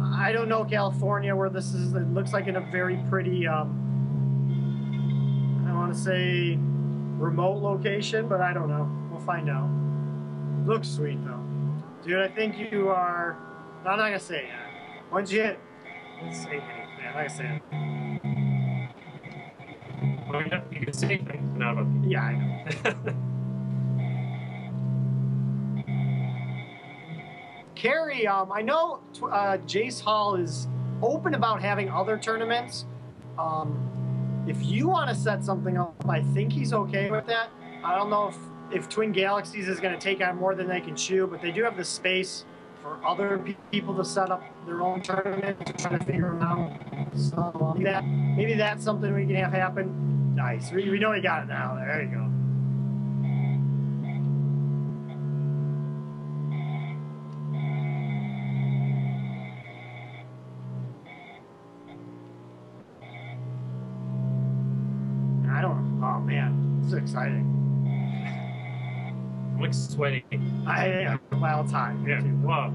[0.00, 1.92] I don't know California where this is.
[1.92, 3.46] It looks like in a very pretty.
[3.46, 3.84] Um,
[5.68, 6.58] I want to say
[7.18, 8.88] remote location, but I don't know.
[9.10, 9.68] We'll find out.
[10.66, 11.42] Looks sweet though,
[12.04, 12.20] dude.
[12.20, 13.36] I think you are.
[13.80, 15.12] I'm not gonna say it.
[15.12, 15.58] Once you hit,
[16.22, 16.62] let's say,
[17.00, 17.60] yeah, like I said,
[20.28, 23.14] Well, you know, you can say things, but not yeah, I know.
[27.74, 30.66] Carrie, um, I know uh, Jace Hall is
[31.00, 32.84] open about having other tournaments.
[33.38, 33.97] Um,
[34.48, 37.50] if you want to set something up, I think he's okay with that.
[37.84, 38.36] I don't know if,
[38.72, 41.50] if Twin Galaxies is going to take on more than they can chew, but they
[41.50, 42.44] do have the space
[42.82, 46.72] for other pe- people to set up their own tournament to try to figure out.
[47.14, 50.34] So maybe, that, maybe that's something we can have happen.
[50.34, 50.70] Nice.
[50.72, 51.74] We, we know we got it now.
[51.74, 52.27] There you go.
[69.98, 70.22] Sweating.
[70.66, 72.06] I had a wild time.
[72.06, 72.22] Yeah.
[72.46, 72.72] Wow.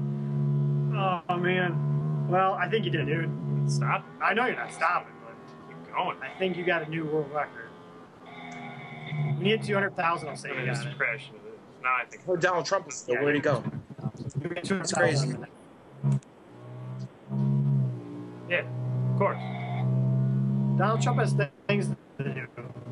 [1.28, 2.28] Oh man.
[2.28, 3.30] Well, I think you did, dude.
[3.66, 4.04] Stop.
[4.22, 5.34] I know you're not stopping, but
[5.68, 6.18] Keep going.
[6.22, 7.70] I think you got a new world record.
[9.38, 10.28] We need 200,000.
[10.28, 10.98] I'll say I'm you gonna got just it.
[10.98, 11.40] crash into.
[11.82, 12.22] No, I think.
[12.28, 13.02] Oh, Donald Trump is.
[13.02, 13.22] there.
[13.22, 13.64] Where'd he go?
[14.42, 15.36] We get 200,000 crazy.
[18.50, 18.60] Yeah,
[19.12, 19.38] of course.
[20.78, 21.34] Donald Trump has
[21.68, 22.46] things to do.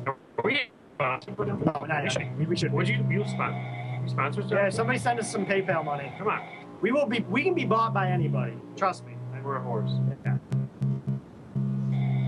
[0.07, 0.59] Are we
[0.95, 1.37] sponsored?
[1.37, 2.31] No, not actually.
[2.39, 2.73] We, we should.
[2.73, 3.82] Would you you sponsor?
[4.03, 4.51] You sponsor stuff?
[4.51, 6.11] Yeah, somebody send us some PayPal money.
[6.17, 6.41] Come on.
[6.81, 7.21] We will be.
[7.29, 8.53] We can be bought by anybody.
[8.75, 9.13] Trust me.
[9.43, 9.91] We're a horse.
[10.25, 10.37] Yeah.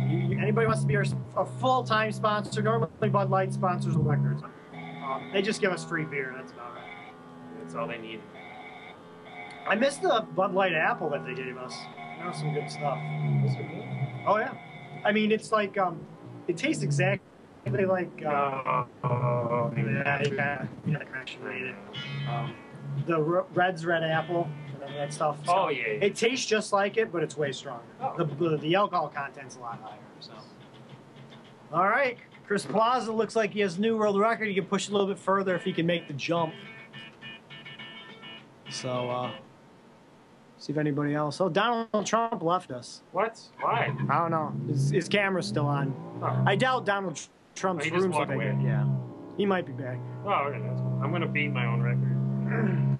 [0.07, 1.05] You, you, anybody wants to be our,
[1.37, 2.61] a full-time sponsor?
[2.61, 4.43] Normally, Bud Light sponsors the records.
[4.43, 6.33] Um, they just give us free beer.
[6.35, 6.83] That's about it.
[7.59, 8.21] That's all they need.
[9.67, 11.73] I missed the Bud Light apple that they gave us.
[12.19, 12.97] That was some good stuff.
[14.27, 14.53] Oh yeah.
[15.05, 15.99] I mean, it's like um,
[16.47, 17.25] it tastes exactly
[17.71, 21.75] like uh, Oh, yeah, yeah, yeah, actually, it.
[22.29, 22.53] Um,
[23.07, 24.47] the R- Red's Red Apple,
[24.77, 25.37] whatever that stuff.
[25.45, 26.05] So Oh, yeah, yeah.
[26.05, 27.83] It tastes just like it, but it's way stronger.
[28.01, 28.13] Oh.
[28.17, 29.97] The, the the alcohol content's a lot higher.
[30.19, 30.33] So.
[31.73, 34.47] All right, Chris Plaza looks like he has a new world record.
[34.47, 36.53] He can push it a little bit further if he can make the jump.
[38.69, 39.31] So, uh,
[40.57, 41.41] see if anybody else.
[41.41, 43.01] Oh, Donald Trump left us.
[43.11, 43.39] What?
[43.59, 43.95] Why?
[44.09, 44.53] I don't know.
[44.67, 45.93] His, his camera's still on.
[46.21, 48.57] Oh, I doubt Donald Tr- Trump's room's looking away.
[48.63, 48.85] Yeah,
[49.37, 49.97] he might be back.
[50.25, 50.99] oh okay, cool.
[51.03, 52.99] I'm gonna beat my own record.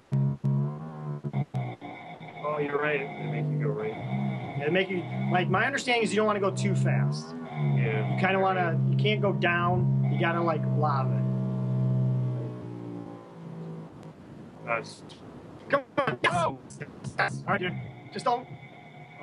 [2.48, 3.00] Oh, you're right.
[3.00, 3.92] It make you go right.
[4.64, 5.02] It make you
[5.32, 7.34] like my understanding is you don't want to go too fast.
[7.74, 8.14] Yeah.
[8.14, 8.78] You kind of want to.
[8.88, 10.08] You can't go down.
[10.12, 11.24] You gotta like lob it.
[14.64, 15.02] That's.
[15.68, 16.18] Come on.
[16.22, 16.32] Yes.
[16.34, 16.58] Oh.
[17.18, 17.42] Yes.
[17.46, 17.74] All right, dude.
[18.12, 18.46] Just don't.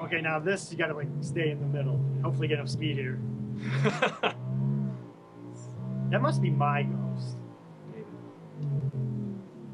[0.03, 1.99] Okay, now this you gotta like stay in the middle.
[2.23, 3.19] Hopefully get enough speed here.
[6.13, 7.37] That must be my ghost.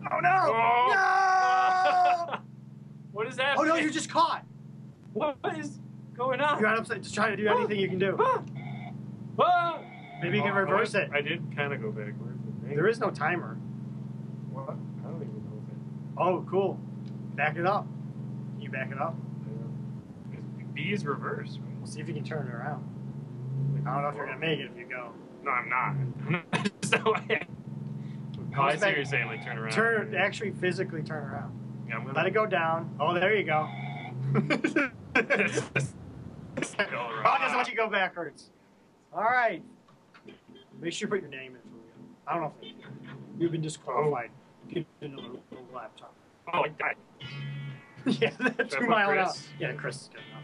[0.09, 0.35] Oh no!
[0.47, 2.25] Oh.
[2.29, 2.37] No!
[3.11, 3.57] what is that?
[3.57, 3.75] Oh no!
[3.75, 4.45] You're just caught.
[5.11, 5.79] What is
[6.15, 6.57] going on?
[6.61, 7.03] You're on upside.
[7.03, 8.17] Just try to do anything you can do.
[10.21, 11.09] Maybe you can Oh, reverse I- it.
[11.13, 12.39] I did kind of go backwards.
[12.63, 13.55] There is no timer.
[14.49, 14.69] What?
[14.69, 16.79] I don't even know if Oh, cool.
[17.35, 17.85] Back it up.
[18.53, 19.13] Can you back it up?
[20.31, 21.57] Because B is reverse.
[21.61, 21.77] Right?
[21.79, 22.87] We'll see if you can turn it around.
[23.85, 25.11] I don't know if you're gonna make it if you go.
[25.43, 25.89] No, I'm not.
[25.89, 26.71] I'm not.
[26.83, 27.45] so I.
[28.57, 29.27] Oh, I see what you're saying.
[29.27, 29.71] Like turn around.
[29.71, 31.57] Turn, actually, physically turn around.
[31.87, 32.17] Yeah, I'm gonna.
[32.17, 32.95] Let it go down.
[32.99, 33.67] Oh, there you go.
[34.35, 34.41] oh,
[35.25, 35.31] it
[36.57, 38.49] doesn't want you to go backwards.
[39.13, 39.63] All right.
[40.81, 41.91] Make sure you put your name in for you.
[42.27, 42.73] I don't know if
[43.39, 44.29] you've been disqualified.
[44.31, 44.73] Oh.
[44.73, 46.13] Get another little laptop.
[46.53, 46.95] Oh, I died.
[48.21, 49.33] yeah, I two put mile an hour.
[49.59, 50.38] Yeah, Chris is good enough.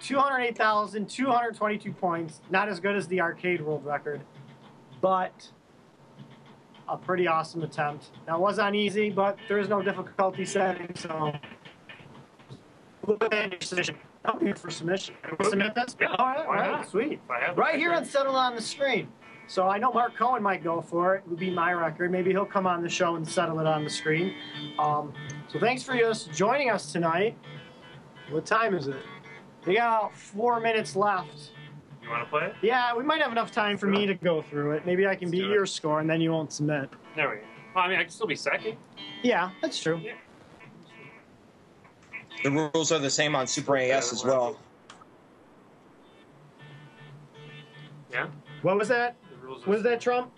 [0.00, 2.40] 208,222 points.
[2.50, 4.20] Not as good as the arcade world record,
[5.00, 5.50] but
[6.88, 8.10] a pretty awesome attempt.
[8.26, 11.32] Now, it was on easy, but there is no difficulty setting, so.
[13.06, 13.96] Look at your submission.
[14.24, 15.14] I'm here for submission.
[15.42, 15.96] Submit this?
[16.00, 17.20] Yeah, all right, all right, sweet.
[17.56, 19.08] Right here and settle on the screen.
[19.46, 21.24] So I know Mark Cohen might go for it.
[21.24, 22.12] It would be my record.
[22.12, 24.34] Maybe he'll come on the show and settle it on the screen.
[24.78, 25.12] Um,
[25.48, 27.36] so thanks for just joining us tonight.
[28.30, 29.02] What time is it?
[29.66, 31.50] We got about four minutes left.
[32.02, 32.54] You want to play it?
[32.62, 34.86] Yeah, we might have enough time for me to go through it.
[34.86, 36.88] Maybe I can Let's beat your score and then you won't submit.
[37.14, 37.42] There we go.
[37.74, 38.76] Well, I mean, I can still be second.
[39.22, 40.00] Yeah, that's true.
[40.02, 40.14] Yeah.
[42.42, 44.58] The rules are the same on Super AS as well.
[48.10, 48.28] Yeah.
[48.62, 49.16] What was that?
[49.42, 50.32] The Was that Trump?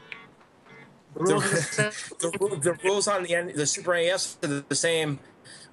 [1.14, 2.16] The rules the.
[2.18, 5.20] The, the rules on the end, the Super AS are the same.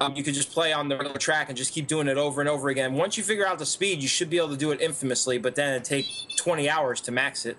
[0.02, 2.40] Um, you could just play on the regular track and just keep doing it over
[2.42, 2.94] and over again.
[2.94, 5.56] Once you figure out the speed, you should be able to do it infamously, but
[5.56, 6.06] then it take
[6.38, 7.58] 20 hours to max it.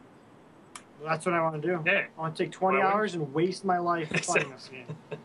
[1.04, 1.82] That's what I want to do.
[1.86, 2.04] Yeah.
[2.16, 4.86] I want to take 20 Well, hours and waste my life playing this game.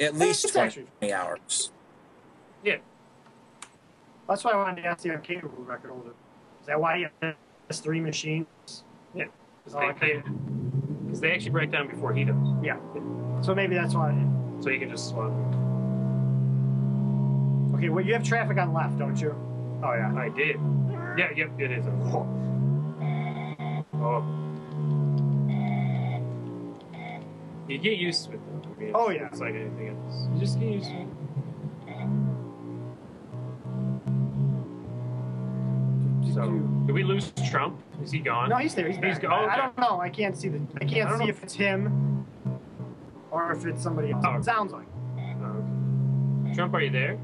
[0.00, 1.70] At least It's 20 hours.
[2.64, 2.76] Yeah.
[4.28, 6.10] That's why I wanted to ask the arcade world record holder.
[6.60, 7.36] Is that why you have
[7.68, 8.46] this three machines?
[9.14, 9.26] Yeah.
[9.64, 10.22] Because Oh, they, okay.
[11.20, 12.36] they actually break down before he does.
[12.62, 12.76] Yeah.
[13.42, 14.12] So maybe that's why.
[14.60, 15.30] So you can just swap.
[17.76, 19.34] Okay, well, you have traffic on left, don't you?
[19.84, 20.14] Oh, yeah.
[20.16, 20.56] I did.
[21.18, 21.84] Yeah, yep, it is.
[21.86, 22.26] Oh.
[23.94, 24.24] oh.
[27.68, 28.70] You get used to it though.
[28.76, 29.26] I mean, Oh, yeah.
[29.26, 30.28] It's like anything else.
[30.32, 31.06] You just get used to it.
[36.34, 36.50] So,
[36.86, 37.80] did we lose Trump?
[38.02, 38.50] Is he gone?
[38.50, 38.86] No, he's there.
[38.86, 39.22] He's, He's back.
[39.22, 40.00] go- I- I don't know.
[40.00, 40.58] I can't see the.
[40.58, 41.30] I I can't don't see know.
[41.30, 42.26] if it's him
[43.30, 44.24] or if it's somebody else.
[44.26, 44.34] Oh.
[44.36, 44.86] It sounds like.
[45.18, 46.54] Oh, okay.
[46.54, 47.18] Trump, are you there?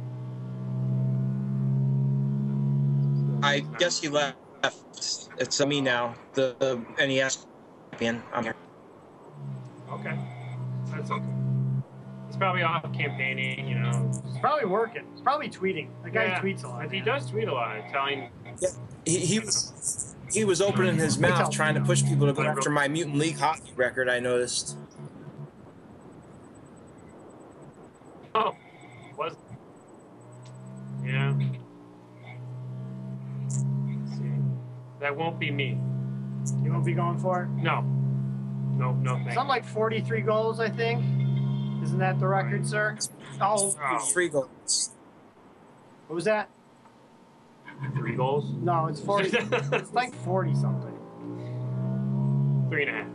[3.43, 4.37] I guess he left.
[5.39, 7.47] It's me now, the, the NES
[7.91, 8.23] champion.
[8.33, 8.55] I'm here.
[9.91, 10.17] Okay.
[10.87, 11.25] That's okay.
[12.29, 14.11] He's probably off campaigning, you know.
[14.27, 15.05] He's probably working.
[15.13, 15.89] He's probably tweeting.
[16.05, 16.41] The guy Yeah.
[16.41, 16.91] tweets a lot.
[16.91, 17.07] He man.
[17.07, 18.31] does tweet a lot, telling.
[19.05, 22.71] He, he was he was opening his mouth trying to push people to go after
[22.71, 24.09] my Mutant League hockey record.
[24.09, 24.77] I noticed.
[28.35, 28.55] Oh,
[29.19, 29.37] was.
[31.05, 31.35] Yeah.
[33.45, 33.57] Let's
[34.17, 34.33] see.
[35.03, 35.79] That won't be me.
[36.63, 37.49] You won't be going for it.
[37.49, 37.81] No.
[37.83, 41.03] No, no, thank Something like 43 goals, I think.
[41.83, 42.97] Isn't that the record, sir?
[43.41, 43.99] Oh, Oh.
[43.99, 44.91] Three goals.
[46.07, 46.49] what was that?
[47.97, 48.53] Three goals?
[48.63, 49.31] No, it's 40.
[49.37, 50.97] it's like 40 something.
[52.71, 53.09] Three and a half.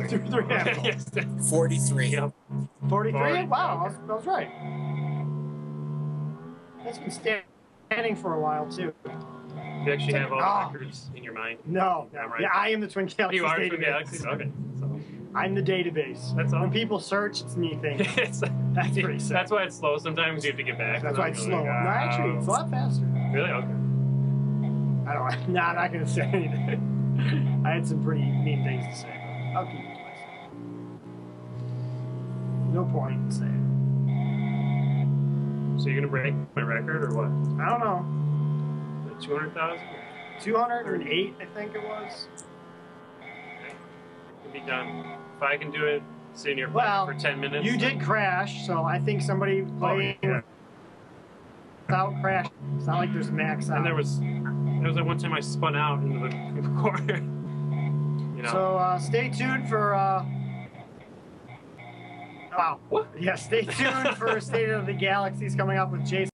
[0.10, 1.06] Three, three and a half goals.
[1.14, 1.48] yes.
[1.50, 2.08] Forty-three.
[2.08, 2.32] Yep.
[2.88, 3.18] 43?
[3.20, 3.46] Forty.
[3.46, 4.50] Wow, I was, I was right.
[6.84, 7.42] That's been
[7.90, 8.92] standing for a while, too.
[9.84, 10.38] You actually have all
[10.72, 11.58] the records in your mind.
[11.66, 12.26] No, no.
[12.26, 12.42] Right.
[12.42, 14.26] Yeah, I am the Twin Galaxies You are from Galaxy?
[14.26, 14.50] Okay.
[14.78, 15.00] So,
[15.34, 16.36] I'm the database.
[16.36, 16.60] That's all.
[16.62, 18.06] When people search, it's me thinking.
[18.74, 19.32] That's pretty sick.
[19.32, 19.96] That's why it's slow.
[19.98, 21.02] Sometimes you have to get back.
[21.02, 21.64] That's why it's Like, slow.
[21.64, 22.52] No, actually, it's a oh.
[22.52, 23.04] lot faster.
[23.32, 23.50] Really?
[23.50, 23.74] Okay.
[25.08, 25.32] I don't.
[25.32, 27.62] I'm not gonna say anything.
[27.64, 29.08] I had some pretty mean things to say,
[29.52, 30.52] but I'll keep it to myself.
[32.72, 33.66] No point in saying.
[35.80, 37.30] So you're gonna break my record or what?
[37.64, 38.19] I don't know.
[39.20, 39.86] Two hundred thousand?
[40.40, 42.28] 208, I think it was.
[43.20, 43.74] It
[44.42, 45.04] Can be done.
[45.36, 46.02] If I can do it,
[46.32, 47.66] sit in your Well, for ten minutes.
[47.66, 50.40] You did crash, so I think somebody Oh, playing yeah.
[51.86, 52.46] without crash.
[52.76, 53.78] It's not like there's max out.
[53.78, 57.16] And there was there was like one time I spun out into the corner.
[58.36, 58.50] You know.
[58.52, 59.94] So uh, stay tuned for.
[59.94, 60.24] Uh,
[62.56, 62.80] wow.
[62.88, 63.08] What?
[63.20, 66.29] Yeah, stay tuned for State of the Galaxies coming up with Jason.